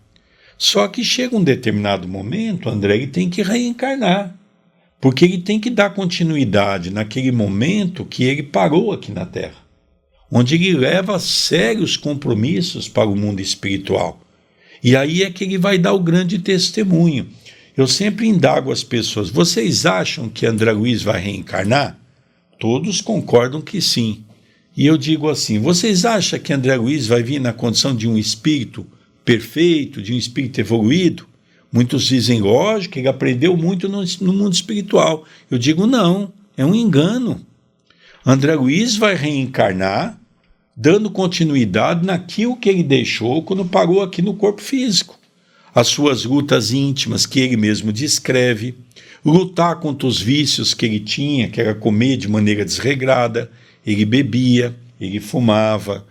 Só 0.59 0.87
que 0.88 1.02
chega 1.02 1.35
um 1.35 1.42
determinado 1.42 2.06
momento, 2.06 2.68
André, 2.68 2.96
ele 2.96 3.06
tem 3.06 3.30
que 3.30 3.40
reencarnar. 3.40 4.37
Porque 5.00 5.24
ele 5.24 5.38
tem 5.38 5.59
que 5.59 5.70
dar 5.70 5.94
continuidade 5.94 6.90
naquele 6.90 7.33
momento 7.33 8.04
que 8.04 8.24
ele 8.24 8.42
parou 8.42 8.92
aqui 8.92 9.11
na 9.11 9.24
Terra, 9.24 9.56
onde 10.30 10.54
ele 10.54 10.72
leva 10.74 11.18
sérios 11.18 11.96
compromissos 11.96 12.88
para 12.88 13.08
o 13.08 13.16
mundo 13.16 13.40
espiritual. 13.40 14.20
E 14.82 14.96
aí 14.96 15.22
é 15.22 15.30
que 15.30 15.44
ele 15.44 15.58
vai 15.58 15.76
dar 15.76 15.92
o 15.92 16.00
grande 16.00 16.38
testemunho. 16.38 17.28
Eu 17.76 17.86
sempre 17.86 18.26
indago 18.26 18.70
as 18.70 18.84
pessoas: 18.84 19.28
vocês 19.28 19.84
acham 19.84 20.28
que 20.28 20.46
André 20.46 20.72
Luiz 20.72 21.02
vai 21.02 21.20
reencarnar? 21.20 21.98
Todos 22.58 23.00
concordam 23.00 23.60
que 23.60 23.80
sim. 23.80 24.24
E 24.76 24.86
eu 24.86 24.96
digo 24.96 25.28
assim: 25.28 25.58
vocês 25.58 26.04
acham 26.04 26.38
que 26.38 26.52
André 26.52 26.76
Luiz 26.76 27.06
vai 27.06 27.22
vir 27.22 27.40
na 27.40 27.52
condição 27.52 27.94
de 27.94 28.08
um 28.08 28.16
espírito 28.16 28.86
perfeito, 29.24 30.00
de 30.00 30.12
um 30.12 30.16
espírito 30.16 30.60
evoluído? 30.60 31.26
Muitos 31.72 32.04
dizem, 32.04 32.40
lógico, 32.40 32.98
ele 32.98 33.06
aprendeu 33.06 33.56
muito 33.56 33.88
no, 33.88 34.04
no 34.20 34.32
mundo 34.32 34.52
espiritual. 34.52 35.24
Eu 35.48 35.56
digo, 35.56 35.86
não, 35.86 36.32
é 36.56 36.66
um 36.66 36.74
engano. 36.74 37.46
André 38.26 38.54
Luiz 38.56 38.96
vai 38.96 39.14
reencarnar 39.14 40.19
dando 40.80 41.10
continuidade 41.10 42.06
naquilo 42.06 42.56
que 42.56 42.66
ele 42.66 42.82
deixou 42.82 43.42
quando 43.42 43.66
parou 43.66 44.00
aqui 44.00 44.22
no 44.22 44.32
corpo 44.32 44.62
físico. 44.62 45.18
As 45.74 45.88
suas 45.88 46.24
lutas 46.24 46.72
íntimas 46.72 47.26
que 47.26 47.38
ele 47.38 47.54
mesmo 47.54 47.92
descreve, 47.92 48.74
lutar 49.22 49.78
contra 49.78 50.08
os 50.08 50.18
vícios 50.18 50.72
que 50.72 50.86
ele 50.86 50.98
tinha, 50.98 51.50
que 51.50 51.60
era 51.60 51.74
comer 51.74 52.16
de 52.16 52.28
maneira 52.28 52.64
desregrada, 52.64 53.50
ele 53.86 54.06
bebia, 54.06 54.74
ele 54.98 55.20
fumava, 55.20 56.06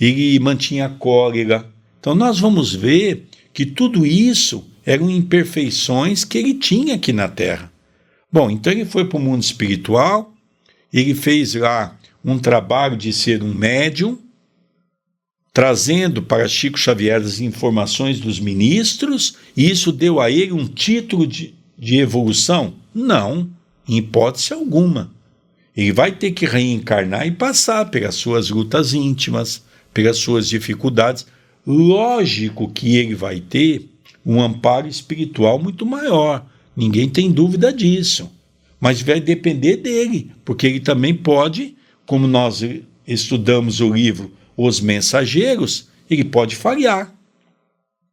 ele 0.00 0.38
mantinha 0.38 0.88
cólera. 0.88 1.68
Então 1.98 2.14
nós 2.14 2.38
vamos 2.38 2.72
ver 2.72 3.26
que 3.52 3.66
tudo 3.66 4.06
isso 4.06 4.64
eram 4.86 5.10
imperfeições 5.10 6.24
que 6.24 6.38
ele 6.38 6.54
tinha 6.54 6.94
aqui 6.94 7.12
na 7.12 7.26
Terra. 7.26 7.68
Bom, 8.30 8.48
então 8.48 8.72
ele 8.72 8.84
foi 8.84 9.06
para 9.06 9.18
o 9.18 9.20
mundo 9.20 9.42
espiritual, 9.42 10.32
ele 10.92 11.14
fez 11.14 11.56
lá 11.56 11.98
um 12.24 12.38
trabalho 12.38 12.96
de 12.96 13.12
ser 13.12 13.42
um 13.42 13.52
médium, 13.52 14.18
trazendo 15.52 16.22
para 16.22 16.48
Chico 16.48 16.78
Xavier 16.78 17.20
as 17.20 17.40
informações 17.40 18.18
dos 18.18 18.40
ministros, 18.40 19.36
e 19.56 19.70
isso 19.70 19.92
deu 19.92 20.20
a 20.20 20.30
ele 20.30 20.52
um 20.52 20.66
título 20.66 21.26
de, 21.26 21.54
de 21.78 21.98
evolução? 21.98 22.74
Não, 22.94 23.48
em 23.88 23.98
hipótese 23.98 24.52
alguma. 24.52 25.12
Ele 25.76 25.92
vai 25.92 26.12
ter 26.12 26.30
que 26.30 26.46
reencarnar 26.46 27.26
e 27.26 27.32
passar 27.32 27.90
pelas 27.90 28.14
suas 28.14 28.48
lutas 28.50 28.94
íntimas, 28.94 29.62
pelas 29.92 30.18
suas 30.18 30.48
dificuldades. 30.48 31.26
Lógico 31.66 32.70
que 32.70 32.96
ele 32.96 33.14
vai 33.14 33.40
ter 33.40 33.88
um 34.24 34.40
amparo 34.40 34.86
espiritual 34.86 35.58
muito 35.58 35.84
maior. 35.84 36.46
Ninguém 36.76 37.08
tem 37.08 37.30
dúvida 37.30 37.72
disso. 37.72 38.30
Mas 38.80 39.02
vai 39.02 39.20
depender 39.20 39.76
dele, 39.76 40.30
porque 40.44 40.66
ele 40.66 40.80
também 40.80 41.14
pode, 41.14 41.73
como 42.06 42.26
nós 42.26 42.62
estudamos 43.06 43.80
o 43.80 43.92
livro 43.92 44.32
Os 44.56 44.80
Mensageiros, 44.80 45.88
ele 46.08 46.24
pode 46.24 46.56
falhar. 46.56 47.14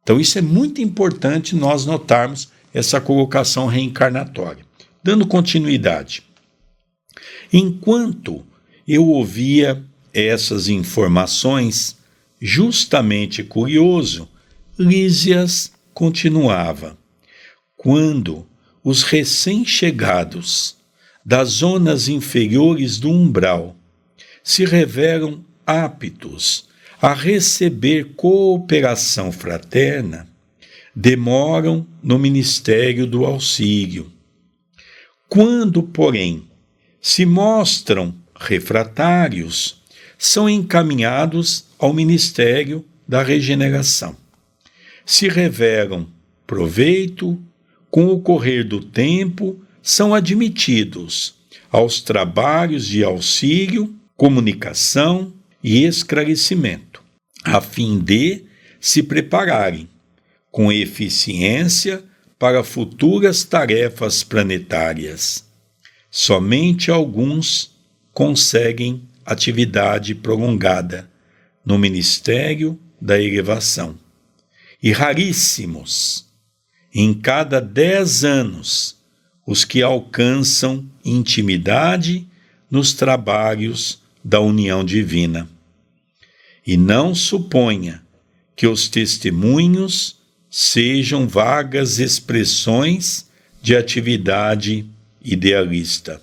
Então, 0.02 0.18
isso 0.20 0.38
é 0.38 0.42
muito 0.42 0.80
importante 0.80 1.54
nós 1.54 1.86
notarmos 1.86 2.50
essa 2.74 3.00
colocação 3.00 3.66
reencarnatória. 3.66 4.64
Dando 5.02 5.26
continuidade. 5.26 6.22
Enquanto 7.52 8.44
eu 8.86 9.06
ouvia 9.06 9.84
essas 10.12 10.68
informações, 10.68 11.96
justamente 12.40 13.42
curioso, 13.42 14.28
Lísias 14.78 15.72
continuava. 15.92 16.96
Quando 17.76 18.46
os 18.82 19.02
recém-chegados 19.02 20.76
das 21.24 21.48
zonas 21.50 22.08
inferiores 22.08 22.98
do 22.98 23.10
umbral 23.10 23.76
se 24.42 24.64
revelam 24.64 25.44
aptos 25.66 26.68
a 27.00 27.12
receber 27.12 28.14
cooperação 28.14 29.32
fraterna, 29.32 30.28
demoram 30.94 31.86
no 32.02 32.18
ministério 32.18 33.06
do 33.06 33.24
auxílio. 33.24 34.10
Quando, 35.28 35.82
porém, 35.82 36.44
se 37.00 37.24
mostram 37.24 38.14
refratários, 38.38 39.82
são 40.18 40.48
encaminhados 40.48 41.66
ao 41.78 41.92
ministério 41.92 42.84
da 43.08 43.22
regeneração 43.22 44.16
se 45.04 45.28
revelam 45.28 46.06
proveito, 46.46 47.38
com 47.90 48.06
o 48.06 48.20
correr 48.20 48.64
do 48.64 48.80
tempo, 48.80 49.62
são 49.82 50.14
admitidos 50.14 51.34
aos 51.70 52.00
trabalhos 52.00 52.86
de 52.86 53.04
auxílio, 53.04 53.94
comunicação 54.22 55.34
e 55.64 55.84
esclarecimento, 55.84 57.02
a 57.42 57.60
fim 57.60 57.98
de 57.98 58.44
se 58.80 59.02
prepararem 59.02 59.88
com 60.48 60.70
eficiência 60.70 62.04
para 62.38 62.62
futuras 62.62 63.42
tarefas 63.42 64.22
planetárias. 64.22 65.44
Somente 66.08 66.88
alguns 66.88 67.72
conseguem 68.12 69.02
atividade 69.26 70.14
prolongada 70.14 71.10
no 71.64 71.76
Ministério 71.76 72.78
da 73.00 73.20
Elevação 73.20 73.98
e 74.80 74.92
raríssimos, 74.92 76.26
em 76.94 77.12
cada 77.12 77.60
dez 77.60 78.22
anos, 78.22 78.98
os 79.44 79.64
que 79.64 79.82
alcançam 79.82 80.88
intimidade 81.04 82.24
nos 82.70 82.92
trabalhos 82.92 84.00
da 84.24 84.40
união 84.40 84.84
divina. 84.84 85.48
E 86.66 86.76
não 86.76 87.14
suponha 87.14 88.02
que 88.54 88.66
os 88.66 88.88
testemunhos 88.88 90.20
sejam 90.50 91.26
vagas 91.26 91.98
expressões 91.98 93.28
de 93.60 93.74
atividade 93.74 94.86
idealista. 95.24 96.20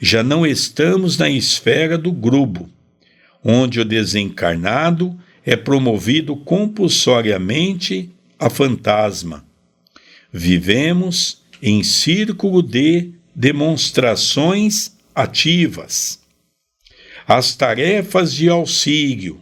Já 0.00 0.22
não 0.22 0.46
estamos 0.46 1.18
na 1.18 1.28
esfera 1.28 1.96
do 1.98 2.10
grupo, 2.10 2.68
onde 3.44 3.80
o 3.80 3.84
desencarnado 3.84 5.16
é 5.44 5.56
promovido 5.56 6.36
compulsoriamente 6.36 8.10
a 8.38 8.48
fantasma. 8.48 9.44
Vivemos 10.32 11.42
em 11.60 11.82
círculo 11.82 12.62
de 12.62 13.10
demonstrações 13.34 14.92
ativas. 15.14 16.21
As 17.26 17.54
tarefas 17.54 18.34
de 18.34 18.48
auxílio 18.48 19.40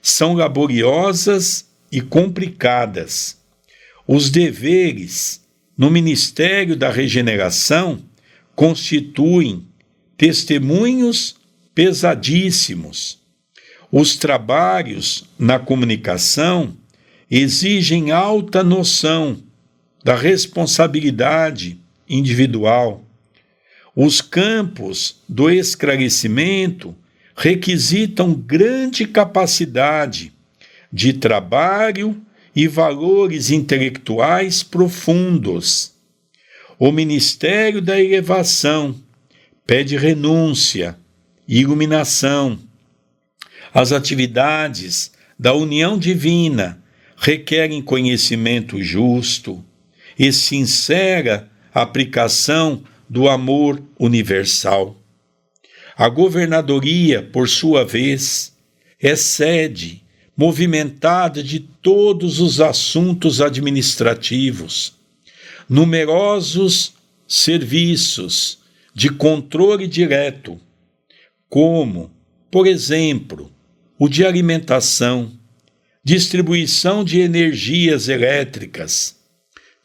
são 0.00 0.34
laboriosas 0.34 1.66
e 1.90 2.00
complicadas. 2.00 3.38
Os 4.06 4.30
deveres 4.30 5.42
no 5.76 5.90
Ministério 5.90 6.76
da 6.76 6.90
Regeneração 6.90 8.02
constituem 8.54 9.66
testemunhos 10.16 11.36
pesadíssimos. 11.74 13.18
Os 13.90 14.16
trabalhos 14.16 15.24
na 15.38 15.58
comunicação 15.58 16.76
exigem 17.30 18.10
alta 18.10 18.62
noção 18.62 19.42
da 20.04 20.14
responsabilidade 20.14 21.78
individual. 22.08 23.04
Os 23.94 24.20
campos 24.20 25.20
do 25.28 25.50
esclarecimento 25.50 26.94
requisitam 27.36 28.34
grande 28.34 29.06
capacidade 29.06 30.32
de 30.92 31.12
trabalho 31.12 32.20
e 32.54 32.68
valores 32.68 33.50
intelectuais 33.50 34.62
profundos. 34.62 35.92
O 36.78 36.92
Ministério 36.92 37.80
da 37.80 38.00
Elevação 38.00 38.94
pede 39.66 39.96
renúncia, 39.96 40.98
iluminação. 41.48 42.58
As 43.72 43.92
atividades 43.92 45.12
da 45.38 45.54
união 45.54 45.98
divina 45.98 46.82
requerem 47.16 47.80
conhecimento 47.80 48.82
justo 48.82 49.64
e 50.18 50.32
sincera 50.32 51.50
aplicação 51.72 52.82
do 53.08 53.28
amor 53.28 53.82
universal. 53.98 55.01
A 56.02 56.08
governadoria, 56.08 57.22
por 57.22 57.48
sua 57.48 57.84
vez, 57.84 58.52
é 59.00 59.14
sede 59.14 60.02
movimentada 60.36 61.44
de 61.44 61.60
todos 61.60 62.40
os 62.40 62.60
assuntos 62.60 63.40
administrativos. 63.40 64.94
Numerosos 65.68 66.94
serviços 67.28 68.58
de 68.92 69.10
controle 69.10 69.86
direto, 69.86 70.58
como, 71.48 72.10
por 72.50 72.66
exemplo, 72.66 73.48
o 73.96 74.08
de 74.08 74.26
alimentação, 74.26 75.30
distribuição 76.02 77.04
de 77.04 77.20
energias 77.20 78.08
elétricas, 78.08 79.20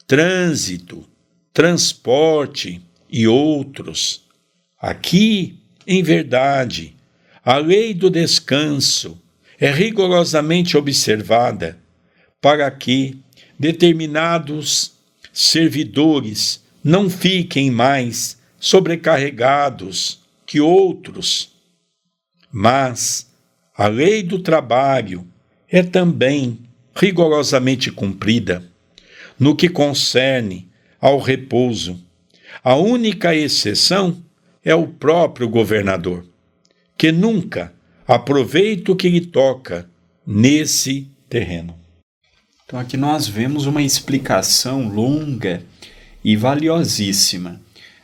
trânsito, 0.08 1.08
transporte 1.54 2.82
e 3.08 3.28
outros. 3.28 4.24
Aqui, 4.82 5.60
em 5.88 6.04
verdade, 6.04 6.94
a 7.44 7.58
lei 7.58 7.94
do 7.94 8.10
descanso 8.10 9.18
é 9.58 9.72
rigorosamente 9.72 10.76
observada 10.76 11.80
para 12.42 12.70
que 12.70 13.18
determinados 13.58 14.92
servidores 15.32 16.62
não 16.84 17.10
fiquem 17.10 17.72
mais 17.72 18.38
sobrecarregados 18.60 20.20
que 20.46 20.60
outros. 20.60 21.54
Mas 22.52 23.32
a 23.76 23.88
lei 23.88 24.22
do 24.24 24.40
trabalho 24.40 25.26
é 25.70 25.82
também 25.82 26.60
rigorosamente 26.94 27.92
cumprida 27.92 28.64
no 29.40 29.56
que 29.56 29.70
concerne 29.70 30.68
ao 31.00 31.20
repouso. 31.20 31.98
A 32.64 32.76
única 32.76 33.34
exceção 33.34 34.22
é 34.68 34.76
o 34.76 34.86
próprio 34.86 35.48
governador, 35.48 36.26
que 36.98 37.10
nunca 37.10 37.74
aproveita 38.06 38.92
o 38.92 38.98
que 38.98 39.08
lhe 39.08 39.22
toca 39.22 39.90
nesse 40.26 41.10
terreno. 41.30 41.74
Então 42.66 42.78
aqui 42.78 42.98
nós 42.98 43.30
vemos 43.30 43.66
uma 43.66 43.82
explicação 43.82 44.90
longa 44.90 45.64
e 46.22 46.36
valiosíssima. 46.36 47.62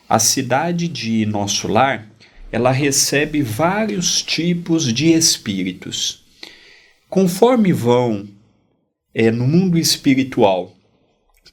A 0.07 0.19
cidade 0.19 0.87
de 0.87 1.25
nosso 1.25 1.67
lar, 1.67 2.09
ela 2.49 2.71
recebe 2.71 3.41
vários 3.41 4.21
tipos 4.21 4.93
de 4.93 5.11
espíritos. 5.11 6.23
Conforme 7.09 7.73
vão 7.73 8.25
é, 9.13 9.29
no 9.29 9.45
mundo 9.45 9.77
espiritual 9.77 10.73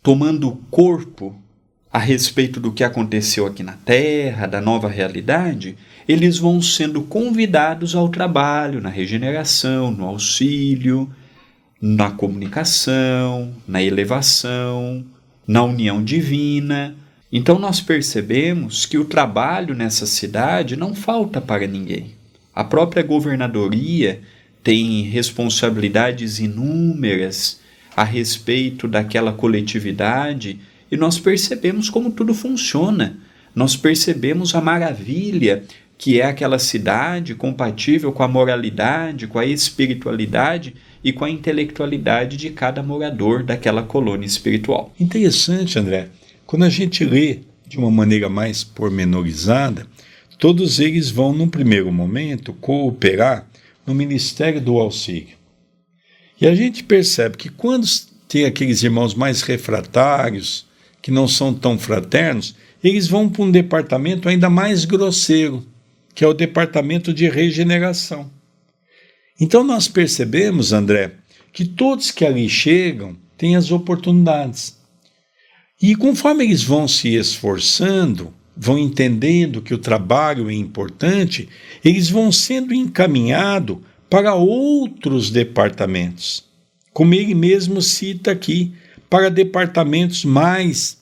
tomando 0.05 0.55
corpo 0.71 1.35
a 1.93 1.99
respeito 1.99 2.61
do 2.61 2.71
que 2.71 2.85
aconteceu 2.85 3.47
aqui 3.47 3.63
na 3.63 3.73
Terra, 3.73 4.47
da 4.47 4.61
nova 4.61 4.89
realidade, 4.89 5.77
eles 6.07 6.39
vão 6.39 6.63
sendo 6.63 7.03
convidados 7.03 7.97
ao 7.97 8.09
trabalho, 8.09 8.81
na 8.81 8.89
regeneração, 8.89 9.91
no 9.91 10.05
auxílio, 10.05 11.11
na 11.81 12.11
comunicação, 12.11 13.53
na 13.67 13.83
elevação, 13.83 15.05
na 15.47 15.65
união 15.65 16.03
divina. 16.03 16.95
Então 17.33 17.59
nós 17.59 17.81
percebemos 17.81 18.87
que 18.87 18.99
o 18.99 19.05
trabalho 19.05 19.75
nessa 19.75 20.07
cidade 20.07 20.77
não 20.77 20.95
falta 20.95 21.41
para 21.41 21.67
ninguém. 21.67 22.15
A 22.55 22.63
própria 22.63 23.03
governadoria 23.03 24.21
tem 24.63 25.03
responsabilidades 25.03 26.39
inúmeras 26.39 27.61
a 27.97 28.05
respeito 28.05 28.87
daquela 28.87 29.33
coletividade 29.33 30.61
e 30.91 30.97
nós 30.97 31.19
percebemos 31.19 31.89
como 31.89 32.11
tudo 32.11 32.35
funciona. 32.35 33.17
Nós 33.55 33.77
percebemos 33.77 34.55
a 34.55 34.61
maravilha 34.61 35.65
que 36.01 36.19
é 36.19 36.25
aquela 36.25 36.59
cidade 36.59 37.35
compatível 37.35 38.11
com 38.11 38.23
a 38.23 38.29
moralidade, 38.29 39.27
com 39.27 39.39
a 39.39 39.45
espiritualidade 39.45 40.75
e 41.05 41.13
com 41.13 41.27
a 41.27 41.31
intelectualidade 41.31 42.39
de 42.39 42.49
cada 42.49 42.83
morador 42.83 43.43
daquela 43.43 43.83
colônia 43.83 44.27
espiritual. 44.27 44.95
Interessante, 44.99 45.79
André. 45.79 46.09
Quando 46.47 46.65
a 46.65 46.71
gente 46.71 47.05
lê 47.05 47.41
de 47.69 47.77
uma 47.77 47.91
maneira 47.91 48.31
mais 48.31 48.65
pormenorizada, 48.65 49.87
todos 50.39 50.81
eles 50.81 51.11
vão, 51.11 51.35
num 51.35 51.49
primeiro 51.49 51.93
momento, 51.93 52.55
cooperar 52.55 53.47
no 53.87 53.95
ministério 53.95 54.61
do 54.61 54.79
auxílio. 54.79 55.37
E 56.41 56.47
a 56.47 56.55
gente 56.55 56.83
percebe 56.83 57.37
que 57.37 57.51
quando 57.51 57.87
tem 58.27 58.47
aqueles 58.47 58.83
irmãos 58.83 59.15
mais 59.15 59.43
refratários, 59.43 60.67
que 61.03 61.11
não 61.11 61.27
são 61.27 61.53
tão 61.55 61.79
fraternos, 61.79 62.55
eles 62.83 63.07
vão 63.07 63.29
para 63.29 63.43
um 63.43 63.51
departamento 63.51 64.29
ainda 64.29 64.49
mais 64.51 64.85
grosseiro, 64.85 65.65
que 66.15 66.25
é 66.25 66.29
o 66.29 66.35
departamento 66.35 67.13
de 67.13 67.29
regeneração. 67.29 68.31
Então 69.41 69.65
nós 69.65 69.89
percebemos, 69.89 70.73
André, 70.73 71.13
que 71.53 71.65
todos 71.65 72.11
que 72.11 72.25
ali 72.25 72.49
chegam 72.49 73.17
têm 73.37 73.57
as 73.57 73.71
oportunidades. 73.71 74.79
E 75.81 75.95
conforme 75.95 76.45
eles 76.45 76.63
vão 76.63 76.87
se 76.87 77.15
esforçando, 77.15 78.35
vão 78.55 78.79
entendendo 78.79 79.63
que 79.63 79.73
o 79.73 79.79
trabalho 79.79 80.51
é 80.51 80.55
importante, 80.55 81.49
eles 81.83 82.11
vão 82.11 82.31
sendo 82.31 82.75
encaminhados 82.75 83.79
para 84.11 84.35
outros 84.35 85.31
departamentos. 85.31 86.45
Como 86.93 87.15
ele 87.15 87.35
mesmo 87.35 87.81
cita 87.81 88.33
aqui, 88.33 88.75
para 89.11 89.29
departamentos 89.29 90.25
mais 90.25 90.99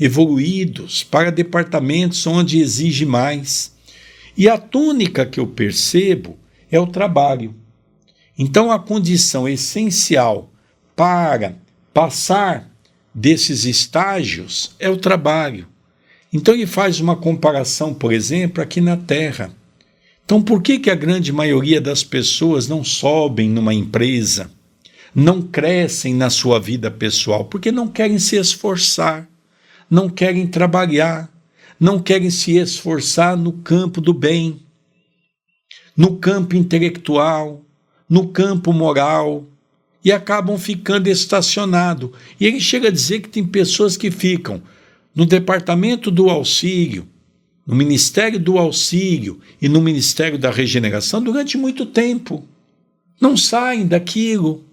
evoluídos, 0.00 1.04
para 1.04 1.30
departamentos 1.30 2.26
onde 2.26 2.58
exige 2.58 3.04
mais. 3.04 3.74
E 4.34 4.48
a 4.48 4.56
tônica 4.56 5.26
que 5.26 5.38
eu 5.38 5.46
percebo 5.46 6.38
é 6.70 6.80
o 6.80 6.86
trabalho. 6.86 7.54
Então, 8.38 8.72
a 8.72 8.78
condição 8.78 9.48
essencial 9.48 10.50
para 10.94 11.54
passar 11.92 12.70
desses 13.14 13.64
estágios 13.64 14.74
é 14.78 14.88
o 14.88 14.96
trabalho. 14.96 15.66
Então, 16.32 16.54
ele 16.54 16.66
faz 16.66 17.00
uma 17.00 17.16
comparação, 17.16 17.94
por 17.94 18.12
exemplo, 18.12 18.62
aqui 18.62 18.80
na 18.80 18.96
Terra. 18.96 19.50
Então, 20.24 20.42
por 20.42 20.60
que, 20.60 20.78
que 20.78 20.90
a 20.90 20.94
grande 20.94 21.32
maioria 21.32 21.80
das 21.80 22.02
pessoas 22.02 22.66
não 22.68 22.82
sobem 22.82 23.48
numa 23.48 23.72
empresa, 23.72 24.50
não 25.18 25.40
crescem 25.40 26.12
na 26.14 26.28
sua 26.28 26.60
vida 26.60 26.90
pessoal? 26.90 27.46
Porque 27.46 27.72
não 27.72 27.88
querem 27.88 28.18
se 28.18 28.36
esforçar, 28.36 29.26
não 29.88 30.10
querem 30.10 30.46
trabalhar, 30.46 31.32
não 31.80 31.98
querem 31.98 32.28
se 32.28 32.58
esforçar 32.58 33.34
no 33.34 33.50
campo 33.50 33.98
do 33.98 34.12
bem, 34.12 34.60
no 35.96 36.18
campo 36.18 36.54
intelectual, 36.54 37.64
no 38.06 38.28
campo 38.28 38.74
moral, 38.74 39.46
e 40.04 40.12
acabam 40.12 40.58
ficando 40.58 41.08
estacionados. 41.08 42.10
E 42.38 42.44
ele 42.44 42.60
chega 42.60 42.88
a 42.88 42.92
dizer 42.92 43.20
que 43.20 43.30
tem 43.30 43.46
pessoas 43.46 43.96
que 43.96 44.10
ficam 44.10 44.62
no 45.14 45.24
departamento 45.24 46.10
do 46.10 46.28
auxílio, 46.28 47.08
no 47.66 47.74
Ministério 47.74 48.38
do 48.38 48.58
Auxílio 48.58 49.40
e 49.62 49.66
no 49.66 49.80
Ministério 49.80 50.38
da 50.38 50.50
Regeneração 50.50 51.22
durante 51.22 51.56
muito 51.56 51.86
tempo. 51.86 52.46
Não 53.18 53.34
saem 53.34 53.86
daquilo, 53.86 54.65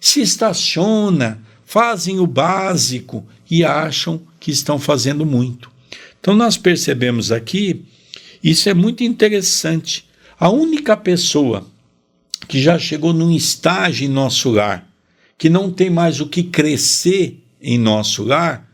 se 0.00 0.20
estaciona, 0.20 1.40
fazem 1.64 2.18
o 2.18 2.26
básico 2.26 3.26
e 3.50 3.64
acham 3.64 4.20
que 4.38 4.50
estão 4.50 4.78
fazendo 4.78 5.26
muito. 5.26 5.70
Então 6.20 6.34
nós 6.34 6.56
percebemos 6.56 7.30
aqui, 7.32 7.84
isso 8.42 8.68
é 8.68 8.74
muito 8.74 9.02
interessante. 9.02 10.06
A 10.38 10.48
única 10.50 10.96
pessoa 10.96 11.66
que 12.46 12.60
já 12.60 12.78
chegou 12.78 13.12
num 13.12 13.30
estágio 13.30 14.06
em 14.06 14.08
nosso 14.08 14.50
lar 14.50 14.88
que 15.38 15.48
não 15.48 15.70
tem 15.70 15.88
mais 15.88 16.20
o 16.20 16.26
que 16.26 16.42
crescer 16.42 17.40
em 17.62 17.78
nosso 17.78 18.24
lar 18.24 18.68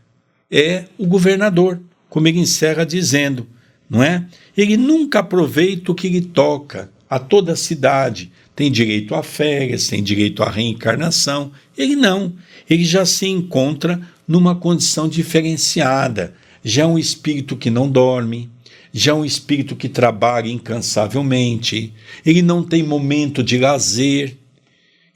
é 0.49 0.85
o 0.97 1.05
governador, 1.05 1.79
como 2.09 2.27
ele 2.27 2.39
encerra 2.39 2.83
dizendo, 2.83 3.47
não 3.87 4.01
é? 4.01 4.25
Ele 4.57 4.75
nunca 4.75 5.19
aproveita 5.19 5.91
o 5.91 5.95
que 5.95 6.09
lhe 6.09 6.21
toca, 6.21 6.89
a 7.07 7.19
toda 7.19 7.53
a 7.53 7.55
cidade, 7.55 8.31
tem 8.55 8.71
direito 8.71 9.13
a 9.13 9.21
férias, 9.21 9.87
tem 9.87 10.01
direito 10.01 10.41
à 10.41 10.49
reencarnação. 10.49 11.51
Ele 11.77 11.95
não, 11.95 12.33
ele 12.69 12.85
já 12.85 13.05
se 13.05 13.27
encontra 13.27 13.99
numa 14.27 14.55
condição 14.55 15.07
diferenciada, 15.07 16.33
já 16.63 16.83
é 16.83 16.85
um 16.85 16.97
espírito 16.97 17.55
que 17.55 17.69
não 17.69 17.89
dorme, 17.89 18.49
já 18.91 19.11
é 19.11 19.15
um 19.15 19.25
espírito 19.25 19.75
que 19.75 19.89
trabalha 19.89 20.49
incansavelmente, 20.49 21.93
ele 22.25 22.41
não 22.41 22.63
tem 22.63 22.81
momento 22.81 23.43
de 23.43 23.57
lazer. 23.57 24.37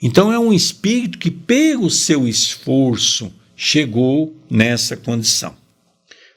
Então 0.01 0.31
é 0.31 0.37
um 0.37 0.53
espírito 0.53 1.17
que, 1.17 1.31
pelo 1.31 1.89
seu 1.89 2.27
esforço, 2.27 3.33
chegou 3.55 4.35
nessa 4.49 4.95
condição. 4.95 5.55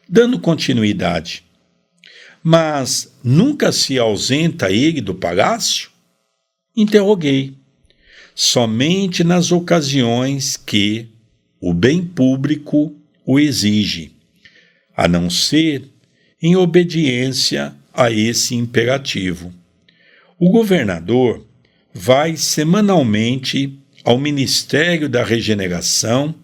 Dando 0.08 0.38
continuidade. 0.38 1.44
Mas 2.42 3.12
nunca 3.22 3.70
se 3.70 3.98
ausenta 3.98 4.70
ele 4.70 5.00
do 5.00 5.14
palácio? 5.14 5.91
Interroguei. 6.76 7.54
Somente 8.34 9.22
nas 9.22 9.52
ocasiões 9.52 10.56
que 10.56 11.08
o 11.60 11.74
bem 11.74 12.02
público 12.02 12.94
o 13.26 13.38
exige, 13.38 14.12
a 14.96 15.06
não 15.06 15.28
ser 15.28 15.84
em 16.40 16.56
obediência 16.56 17.74
a 17.92 18.10
esse 18.10 18.54
imperativo. 18.54 19.52
O 20.38 20.50
governador 20.50 21.46
vai 21.92 22.36
semanalmente 22.36 23.78
ao 24.02 24.18
Ministério 24.18 25.08
da 25.08 25.22
Regeneração 25.22 26.34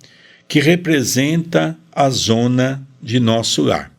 que 0.46 0.60
representa 0.60 1.76
a 1.90 2.08
zona 2.10 2.86
de 3.02 3.18
nosso 3.18 3.62
lar, 3.62 3.92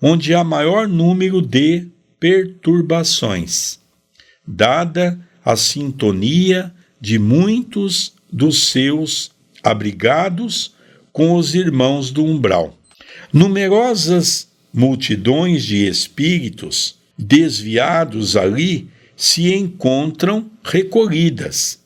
onde 0.00 0.32
há 0.32 0.44
maior 0.44 0.88
número 0.88 1.42
de 1.42 1.88
perturbações, 2.18 3.80
dada 4.46 5.18
a 5.44 5.56
sintonia 5.56 6.72
de 7.00 7.18
muitos 7.18 8.14
dos 8.32 8.68
seus 8.68 9.30
abrigados 9.62 10.74
com 11.12 11.34
os 11.34 11.54
irmãos 11.54 12.10
do 12.10 12.24
umbral. 12.24 12.78
Numerosas 13.32 14.48
multidões 14.72 15.64
de 15.64 15.86
espíritos 15.86 16.96
desviados 17.16 18.36
ali 18.36 18.88
se 19.16 19.54
encontram 19.54 20.50
recolhidas. 20.64 21.78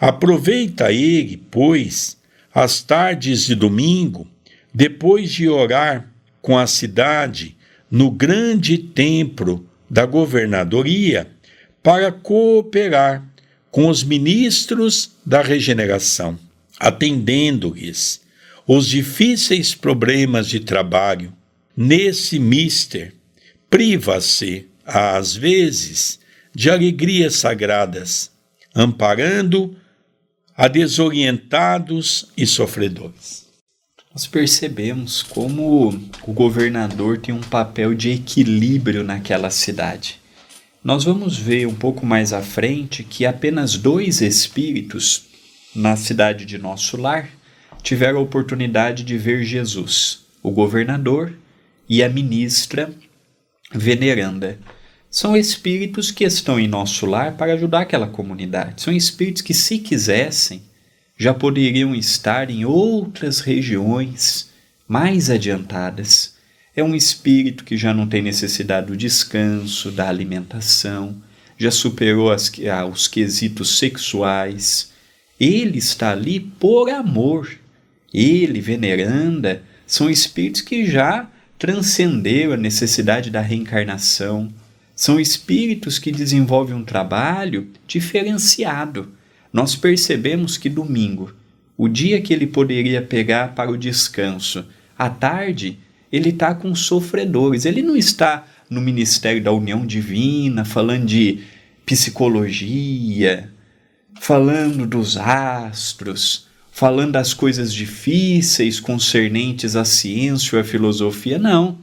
Aproveita 0.00 0.92
ele, 0.92 1.42
pois, 1.50 2.16
às 2.54 2.80
tardes 2.80 3.44
de 3.44 3.54
domingo, 3.54 4.26
depois 4.72 5.30
de 5.32 5.48
orar 5.48 6.08
com 6.40 6.56
a 6.56 6.66
cidade 6.66 7.56
no 7.90 8.10
grande 8.10 8.78
templo 8.78 9.66
da 9.90 10.06
governadoria, 10.06 11.28
para 11.82 12.12
cooperar 12.12 13.24
com 13.70 13.88
os 13.88 14.02
ministros 14.02 15.12
da 15.24 15.42
regeneração, 15.42 16.38
atendendo-lhes 16.78 18.20
os 18.66 18.86
difíceis 18.86 19.74
problemas 19.74 20.48
de 20.48 20.60
trabalho. 20.60 21.32
Nesse 21.76 22.38
mister, 22.38 23.14
priva-se, 23.68 24.66
às 24.84 25.34
vezes, 25.34 26.18
de 26.54 26.68
alegrias 26.68 27.36
sagradas, 27.36 28.30
amparando 28.74 29.76
a 30.56 30.68
desorientados 30.68 32.26
e 32.36 32.46
sofredores. 32.46 33.46
Nós 34.12 34.26
percebemos 34.26 35.22
como 35.22 35.88
o 36.26 36.32
governador 36.32 37.18
tem 37.18 37.34
um 37.34 37.40
papel 37.40 37.94
de 37.94 38.10
equilíbrio 38.10 39.02
naquela 39.02 39.50
cidade. 39.50 40.19
Nós 40.82 41.04
vamos 41.04 41.36
ver 41.36 41.66
um 41.66 41.74
pouco 41.74 42.06
mais 42.06 42.32
à 42.32 42.40
frente 42.40 43.04
que 43.04 43.26
apenas 43.26 43.76
dois 43.76 44.22
espíritos 44.22 45.24
na 45.76 45.94
cidade 45.94 46.46
de 46.46 46.56
nosso 46.56 46.96
lar 46.96 47.28
tiveram 47.82 48.18
a 48.18 48.22
oportunidade 48.22 49.04
de 49.04 49.18
ver 49.18 49.44
Jesus, 49.44 50.24
o 50.42 50.50
governador 50.50 51.34
e 51.86 52.02
a 52.02 52.08
ministra 52.08 52.90
veneranda. 53.70 54.58
São 55.10 55.36
espíritos 55.36 56.10
que 56.10 56.24
estão 56.24 56.58
em 56.58 56.66
nosso 56.66 57.04
lar 57.04 57.36
para 57.36 57.52
ajudar 57.52 57.80
aquela 57.80 58.06
comunidade. 58.06 58.80
São 58.80 58.92
espíritos 58.92 59.42
que, 59.42 59.52
se 59.52 59.78
quisessem, 59.78 60.62
já 61.18 61.34
poderiam 61.34 61.94
estar 61.94 62.48
em 62.48 62.64
outras 62.64 63.40
regiões 63.40 64.48
mais 64.88 65.28
adiantadas. 65.28 66.29
É 66.74 66.84
um 66.84 66.94
espírito 66.94 67.64
que 67.64 67.76
já 67.76 67.92
não 67.92 68.06
tem 68.06 68.22
necessidade 68.22 68.86
do 68.86 68.96
descanso, 68.96 69.90
da 69.90 70.08
alimentação, 70.08 71.20
já 71.58 71.70
superou 71.70 72.30
as, 72.30 72.50
ah, 72.72 72.86
os 72.86 73.08
quesitos 73.08 73.78
sexuais. 73.78 74.92
Ele 75.38 75.78
está 75.78 76.12
ali 76.12 76.40
por 76.40 76.88
amor. 76.88 77.50
Ele, 78.14 78.60
veneranda, 78.60 79.62
são 79.86 80.08
espíritos 80.08 80.60
que 80.60 80.86
já 80.86 81.28
transcenderam 81.58 82.54
a 82.54 82.56
necessidade 82.56 83.30
da 83.30 83.42
reencarnação, 83.42 84.50
são 84.96 85.20
espíritos 85.20 85.98
que 85.98 86.10
desenvolvem 86.10 86.74
um 86.74 86.84
trabalho 86.84 87.68
diferenciado. 87.86 89.12
Nós 89.52 89.76
percebemos 89.76 90.56
que 90.56 90.70
domingo, 90.70 91.34
o 91.76 91.88
dia 91.88 92.20
que 92.22 92.32
ele 92.32 92.46
poderia 92.46 93.02
pegar 93.02 93.54
para 93.54 93.70
o 93.70 93.76
descanso, 93.76 94.64
à 94.96 95.10
tarde, 95.10 95.78
ele 96.12 96.30
está 96.30 96.54
com 96.54 96.74
sofredores. 96.74 97.64
Ele 97.64 97.82
não 97.82 97.96
está 97.96 98.46
no 98.68 98.80
Ministério 98.80 99.42
da 99.42 99.52
União 99.52 99.86
Divina 99.86 100.64
falando 100.64 101.06
de 101.06 101.40
psicologia, 101.86 103.50
falando 104.20 104.86
dos 104.86 105.16
astros, 105.16 106.46
falando 106.70 107.12
das 107.12 107.34
coisas 107.34 107.72
difíceis 107.72 108.80
concernentes 108.80 109.76
à 109.76 109.84
ciência 109.84 110.56
ou 110.56 110.60
à 110.60 110.64
filosofia. 110.64 111.38
Não. 111.38 111.78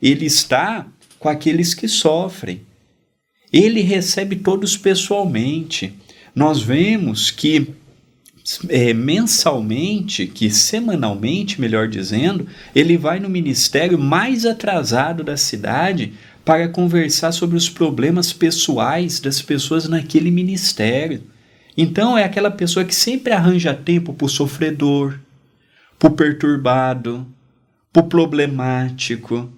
Ele 0.00 0.26
está 0.26 0.86
com 1.18 1.28
aqueles 1.28 1.74
que 1.74 1.88
sofrem. 1.88 2.62
Ele 3.52 3.80
recebe 3.80 4.36
todos 4.36 4.76
pessoalmente. 4.76 5.94
Nós 6.34 6.62
vemos 6.62 7.30
que 7.30 7.74
é, 8.68 8.94
mensalmente, 8.94 10.26
que 10.26 10.50
semanalmente, 10.50 11.60
melhor 11.60 11.88
dizendo, 11.88 12.46
ele 12.74 12.96
vai 12.96 13.20
no 13.20 13.28
ministério 13.28 13.98
mais 13.98 14.46
atrasado 14.46 15.22
da 15.22 15.36
cidade 15.36 16.14
para 16.44 16.68
conversar 16.68 17.32
sobre 17.32 17.56
os 17.56 17.68
problemas 17.68 18.32
pessoais 18.32 19.20
das 19.20 19.42
pessoas 19.42 19.86
naquele 19.86 20.30
ministério. 20.30 21.22
Então 21.76 22.16
é 22.16 22.24
aquela 22.24 22.50
pessoa 22.50 22.84
que 22.84 22.94
sempre 22.94 23.32
arranja 23.32 23.74
tempo 23.74 24.14
para 24.14 24.24
o 24.24 24.30
sofredor, 24.30 25.18
para 25.98 26.08
o 26.08 26.14
perturbado, 26.14 27.26
para 27.92 28.02
o 28.02 28.08
problemático, 28.08 29.52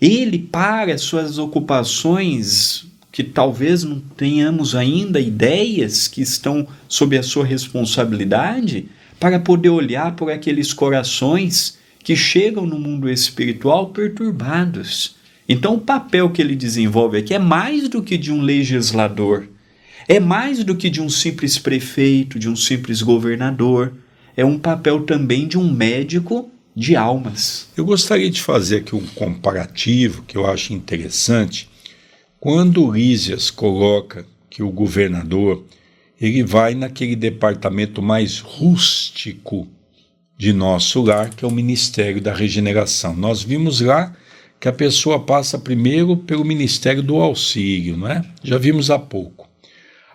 ele 0.00 0.38
para 0.38 0.98
suas 0.98 1.38
ocupações 1.38 2.85
que 3.16 3.24
talvez 3.24 3.82
não 3.82 3.98
tenhamos 3.98 4.74
ainda 4.74 5.18
ideias 5.18 6.06
que 6.06 6.20
estão 6.20 6.68
sob 6.86 7.16
a 7.16 7.22
sua 7.22 7.46
responsabilidade, 7.46 8.90
para 9.18 9.40
poder 9.40 9.70
olhar 9.70 10.14
por 10.14 10.30
aqueles 10.30 10.74
corações 10.74 11.78
que 12.04 12.14
chegam 12.14 12.66
no 12.66 12.78
mundo 12.78 13.08
espiritual 13.08 13.86
perturbados. 13.86 15.16
Então, 15.48 15.76
o 15.76 15.80
papel 15.80 16.28
que 16.28 16.42
ele 16.42 16.54
desenvolve 16.54 17.16
aqui 17.16 17.32
é 17.32 17.38
mais 17.38 17.88
do 17.88 18.02
que 18.02 18.18
de 18.18 18.30
um 18.30 18.42
legislador, 18.42 19.48
é 20.06 20.20
mais 20.20 20.62
do 20.62 20.76
que 20.76 20.90
de 20.90 21.00
um 21.00 21.08
simples 21.08 21.56
prefeito, 21.56 22.38
de 22.38 22.50
um 22.50 22.54
simples 22.54 23.00
governador, 23.00 23.94
é 24.36 24.44
um 24.44 24.58
papel 24.58 25.04
também 25.04 25.48
de 25.48 25.56
um 25.56 25.72
médico 25.72 26.50
de 26.76 26.94
almas. 26.94 27.68
Eu 27.74 27.86
gostaria 27.86 28.28
de 28.28 28.42
fazer 28.42 28.80
aqui 28.80 28.94
um 28.94 29.06
comparativo 29.14 30.22
que 30.24 30.36
eu 30.36 30.44
acho 30.44 30.74
interessante. 30.74 31.66
Quando 32.48 32.92
Lísias 32.92 33.50
coloca 33.50 34.24
que 34.48 34.62
o 34.62 34.70
governador 34.70 35.64
ele 36.20 36.44
vai 36.44 36.76
naquele 36.76 37.16
departamento 37.16 38.00
mais 38.00 38.38
rústico 38.38 39.66
de 40.38 40.52
nosso 40.52 41.02
lar, 41.02 41.30
que 41.30 41.44
é 41.44 41.48
o 41.48 41.50
Ministério 41.50 42.20
da 42.20 42.32
Regeneração. 42.32 43.16
Nós 43.16 43.42
vimos 43.42 43.80
lá 43.80 44.14
que 44.60 44.68
a 44.68 44.72
pessoa 44.72 45.18
passa 45.18 45.58
primeiro 45.58 46.18
pelo 46.18 46.44
Ministério 46.44 47.02
do 47.02 47.16
Auxílio, 47.16 47.96
não 47.96 48.06
é? 48.06 48.22
Já 48.44 48.58
vimos 48.58 48.92
há 48.92 48.98
pouco. 49.00 49.48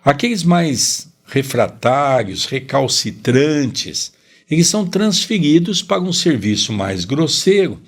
Aqueles 0.02 0.42
mais 0.42 1.12
refratários, 1.26 2.46
recalcitrantes, 2.46 4.10
eles 4.50 4.68
são 4.68 4.86
transferidos 4.86 5.82
para 5.82 6.00
um 6.00 6.14
serviço 6.14 6.72
mais 6.72 7.04
grosseiro, 7.04 7.78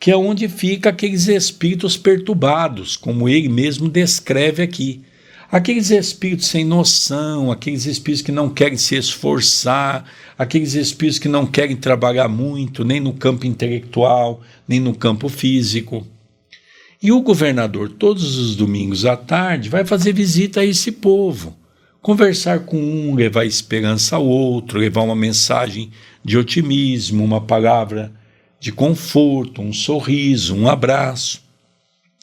que 0.00 0.10
é 0.10 0.16
onde 0.16 0.48
fica 0.48 0.88
aqueles 0.88 1.28
espíritos 1.28 1.94
perturbados, 1.94 2.96
como 2.96 3.28
ele 3.28 3.50
mesmo 3.50 3.86
descreve 3.86 4.62
aqui. 4.62 5.02
Aqueles 5.52 5.90
espíritos 5.90 6.46
sem 6.46 6.64
noção, 6.64 7.52
aqueles 7.52 7.84
espíritos 7.84 8.22
que 8.22 8.32
não 8.32 8.48
querem 8.48 8.78
se 8.78 8.96
esforçar, 8.96 10.06
aqueles 10.38 10.72
espíritos 10.72 11.18
que 11.18 11.28
não 11.28 11.44
querem 11.44 11.76
trabalhar 11.76 12.28
muito, 12.28 12.82
nem 12.82 12.98
no 12.98 13.12
campo 13.12 13.46
intelectual, 13.46 14.40
nem 14.66 14.80
no 14.80 14.94
campo 14.94 15.28
físico. 15.28 16.06
E 17.02 17.12
o 17.12 17.20
governador, 17.20 17.90
todos 17.90 18.38
os 18.38 18.56
domingos 18.56 19.04
à 19.04 19.16
tarde, 19.18 19.68
vai 19.68 19.84
fazer 19.84 20.14
visita 20.14 20.60
a 20.60 20.64
esse 20.64 20.92
povo, 20.92 21.54
conversar 22.00 22.60
com 22.60 22.78
um, 22.78 23.14
levar 23.14 23.44
esperança 23.44 24.16
ao 24.16 24.24
outro, 24.24 24.78
levar 24.78 25.02
uma 25.02 25.16
mensagem 25.16 25.90
de 26.24 26.38
otimismo, 26.38 27.22
uma 27.22 27.40
palavra 27.40 28.18
de 28.60 28.70
conforto, 28.70 29.62
um 29.62 29.72
sorriso, 29.72 30.54
um 30.54 30.68
abraço. 30.68 31.42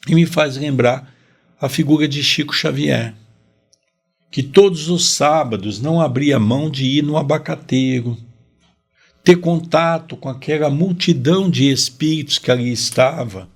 E 0.08 0.14
me 0.14 0.28
faz 0.28 0.56
lembrar 0.56 1.12
a 1.60 1.68
figura 1.68 2.08
de 2.08 2.24
Chico 2.24 2.54
Xavier, 2.54 3.16
que 4.30 4.44
todos 4.44 4.88
os 4.88 5.10
sábados 5.10 5.82
não 5.82 6.00
abria 6.00 6.40
mão 6.40 6.70
de 6.70 6.86
ir 6.86 7.02
no 7.02 7.18
abacateiro, 7.18 8.16
ter 9.24 9.38
contato 9.38 10.16
com 10.16 10.30
aquela 10.30 10.70
multidão 10.70 11.50
de 11.50 11.70
espíritos 11.70 12.38
que 12.38 12.52
ali 12.52 12.72
estava. 12.72 13.50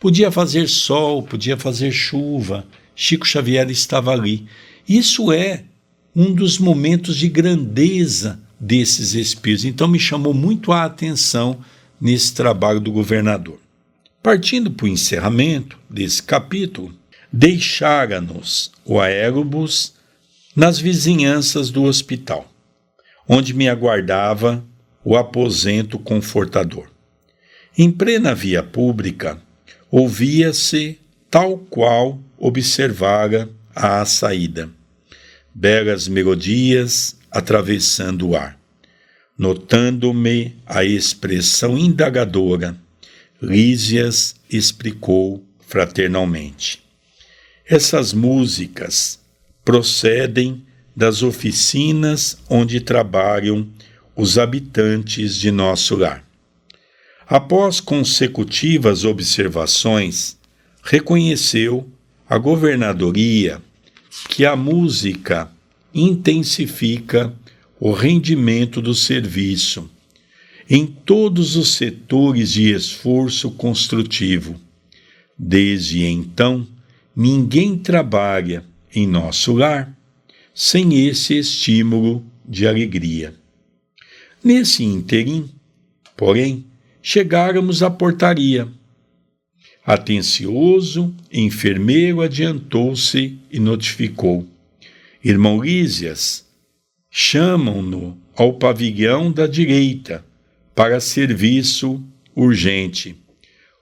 Podia 0.00 0.30
fazer 0.30 0.68
sol, 0.68 1.22
podia 1.22 1.56
fazer 1.56 1.92
chuva, 1.92 2.66
Chico 2.96 3.26
Xavier 3.26 3.70
estava 3.70 4.10
ali. 4.10 4.46
Isso 4.88 5.30
é 5.30 5.64
um 6.14 6.34
dos 6.34 6.58
momentos 6.58 7.16
de 7.16 7.28
grandeza 7.28 8.40
desses 8.58 9.14
espíritos. 9.14 9.64
Então 9.64 9.86
me 9.86 10.00
chamou 10.00 10.34
muito 10.34 10.72
a 10.72 10.84
atenção 10.84 11.60
nesse 12.00 12.34
trabalho 12.34 12.80
do 12.80 12.92
governador. 12.92 13.58
Partindo 14.22 14.70
para 14.70 14.86
o 14.86 14.88
encerramento 14.88 15.78
desse 15.88 16.22
capítulo, 16.22 16.94
deixara-nos 17.32 18.72
o 18.84 19.00
aérobus 19.00 19.94
nas 20.54 20.78
vizinhanças 20.78 21.70
do 21.70 21.84
hospital, 21.84 22.50
onde 23.28 23.54
me 23.54 23.68
aguardava 23.68 24.64
o 25.04 25.16
aposento 25.16 25.98
confortador. 25.98 26.88
Em 27.76 27.92
plena 27.92 28.34
via 28.34 28.62
pública, 28.62 29.40
ouvia-se 29.90 30.98
tal 31.30 31.58
qual 31.58 32.18
observara 32.36 33.48
à 33.74 34.04
saída, 34.04 34.68
belas 35.54 36.08
melodias 36.08 37.16
atravessando 37.30 38.30
o 38.30 38.36
ar. 38.36 38.57
Notando-me 39.38 40.56
a 40.66 40.84
expressão 40.84 41.78
indagadora, 41.78 42.76
Lísias 43.40 44.34
explicou 44.50 45.44
fraternalmente. 45.60 46.82
Essas 47.64 48.12
músicas 48.12 49.20
procedem 49.64 50.66
das 50.96 51.22
oficinas 51.22 52.36
onde 52.50 52.80
trabalham 52.80 53.68
os 54.16 54.38
habitantes 54.38 55.36
de 55.36 55.52
nosso 55.52 55.94
lar. 55.94 56.24
Após 57.24 57.78
consecutivas 57.78 59.04
observações, 59.04 60.36
reconheceu 60.82 61.88
a 62.28 62.36
governadoria 62.38 63.62
que 64.28 64.44
a 64.44 64.56
música 64.56 65.48
intensifica 65.94 67.32
o 67.80 67.92
rendimento 67.92 68.82
do 68.82 68.94
serviço 68.94 69.90
em 70.68 70.86
todos 70.86 71.56
os 71.56 71.74
setores 71.74 72.52
de 72.52 72.70
esforço 72.72 73.50
construtivo. 73.52 74.60
Desde 75.38 76.04
então, 76.04 76.66
ninguém 77.14 77.78
trabalha 77.78 78.64
em 78.94 79.06
nosso 79.06 79.54
lar 79.54 79.96
sem 80.52 81.06
esse 81.06 81.38
estímulo 81.38 82.24
de 82.46 82.66
alegria. 82.66 83.34
Nesse 84.42 84.84
interim, 84.84 85.48
porém, 86.16 86.66
chegáramos 87.00 87.82
à 87.82 87.90
portaria. 87.90 88.68
Atencioso, 89.84 91.14
enfermeiro 91.32 92.20
adiantou-se 92.20 93.38
e 93.50 93.58
notificou: 93.58 94.46
Irmão 95.24 95.62
Lísias, 95.62 96.47
chamam-no 97.20 98.16
ao 98.36 98.52
pavilhão 98.52 99.32
da 99.32 99.48
direita 99.48 100.24
para 100.72 101.00
serviço 101.00 102.00
urgente. 102.32 103.16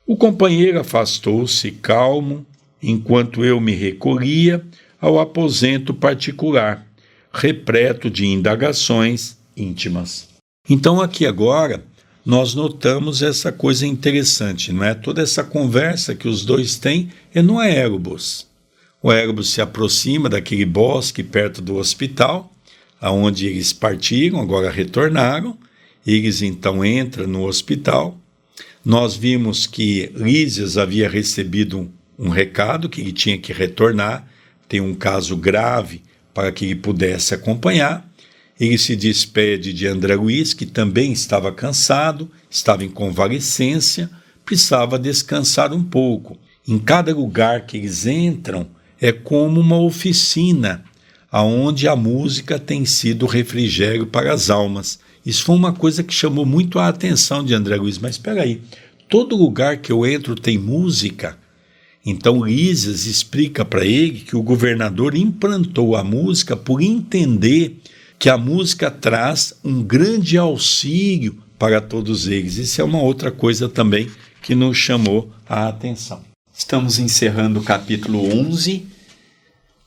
O 0.06 0.16
companheiro 0.16 0.80
afastou-se 0.80 1.70
calmo 1.70 2.46
enquanto 2.82 3.44
eu 3.44 3.60
me 3.60 3.74
recolhia 3.74 4.64
ao 4.98 5.20
aposento 5.20 5.92
particular, 5.92 6.86
repleto 7.30 8.08
de 8.08 8.24
indagações 8.24 9.36
íntimas. 9.54 10.30
Então, 10.66 10.98
aqui 10.98 11.26
agora, 11.26 11.84
nós 12.24 12.54
notamos 12.54 13.20
essa 13.20 13.52
coisa 13.52 13.86
interessante, 13.86 14.72
não 14.72 14.82
é? 14.82 14.94
Toda 14.94 15.20
essa 15.20 15.44
conversa 15.44 16.14
que 16.14 16.26
os 16.26 16.42
dois 16.42 16.76
têm 16.76 17.10
é 17.34 17.42
no 17.42 17.58
aérobus. 17.58 18.46
O 19.02 19.10
aérobus 19.10 19.50
se 19.50 19.60
aproxima 19.60 20.26
daquele 20.26 20.64
bosque 20.64 21.22
perto 21.22 21.60
do 21.60 21.76
hospital, 21.76 22.50
aonde 23.06 23.46
eles 23.46 23.72
partiram, 23.72 24.40
agora 24.40 24.68
retornaram. 24.68 25.56
Eles 26.04 26.42
então 26.42 26.84
entram 26.84 27.26
no 27.26 27.44
hospital. 27.44 28.18
Nós 28.84 29.14
vimos 29.14 29.66
que 29.66 30.10
Lísias 30.14 30.76
havia 30.76 31.08
recebido 31.08 31.88
um 32.18 32.28
recado 32.28 32.88
que 32.88 33.00
ele 33.00 33.12
tinha 33.12 33.38
que 33.38 33.52
retornar, 33.52 34.26
tem 34.68 34.80
um 34.80 34.94
caso 34.94 35.36
grave 35.36 36.02
para 36.34 36.50
que 36.50 36.64
ele 36.64 36.74
pudesse 36.74 37.32
acompanhar. 37.32 38.08
Ele 38.58 38.76
se 38.76 38.96
despede 38.96 39.72
de 39.72 39.86
André 39.86 40.16
Luiz, 40.16 40.52
que 40.52 40.66
também 40.66 41.12
estava 41.12 41.52
cansado, 41.52 42.28
estava 42.50 42.84
em 42.84 42.88
convalescência, 42.88 44.10
precisava 44.44 44.98
descansar 44.98 45.72
um 45.72 45.84
pouco. 45.84 46.36
Em 46.66 46.78
cada 46.78 47.14
lugar 47.14 47.66
que 47.66 47.76
eles 47.76 48.04
entram 48.06 48.66
é 49.00 49.12
como 49.12 49.60
uma 49.60 49.78
oficina, 49.78 50.84
aonde 51.30 51.88
a 51.88 51.96
música 51.96 52.58
tem 52.58 52.84
sido 52.84 53.26
refrigério 53.26 54.06
para 54.06 54.32
as 54.32 54.50
almas. 54.50 54.98
Isso 55.24 55.44
foi 55.44 55.56
uma 55.56 55.72
coisa 55.72 56.02
que 56.02 56.14
chamou 56.14 56.46
muito 56.46 56.78
a 56.78 56.88
atenção 56.88 57.44
de 57.44 57.54
André 57.54 57.76
Luiz. 57.76 57.98
Mas 57.98 58.12
espera 58.12 58.42
aí, 58.42 58.60
todo 59.08 59.36
lugar 59.36 59.78
que 59.78 59.90
eu 59.90 60.06
entro 60.06 60.34
tem 60.34 60.56
música. 60.56 61.36
Então 62.04 62.44
Lísias 62.44 63.06
explica 63.06 63.64
para 63.64 63.84
ele 63.84 64.20
que 64.20 64.36
o 64.36 64.42
governador 64.42 65.16
implantou 65.16 65.96
a 65.96 66.04
música 66.04 66.56
por 66.56 66.80
entender 66.80 67.80
que 68.18 68.28
a 68.28 68.38
música 68.38 68.90
traz 68.90 69.54
um 69.64 69.82
grande 69.82 70.38
auxílio 70.38 71.36
para 71.58 71.80
todos 71.80 72.28
eles. 72.28 72.56
Isso 72.56 72.80
é 72.80 72.84
uma 72.84 73.00
outra 73.00 73.30
coisa 73.30 73.68
também 73.68 74.08
que 74.42 74.54
nos 74.54 74.76
chamou 74.76 75.30
a 75.48 75.68
atenção. 75.68 76.22
Estamos 76.56 76.98
encerrando 76.98 77.60
o 77.60 77.64
capítulo 77.64 78.24
11, 78.32 78.86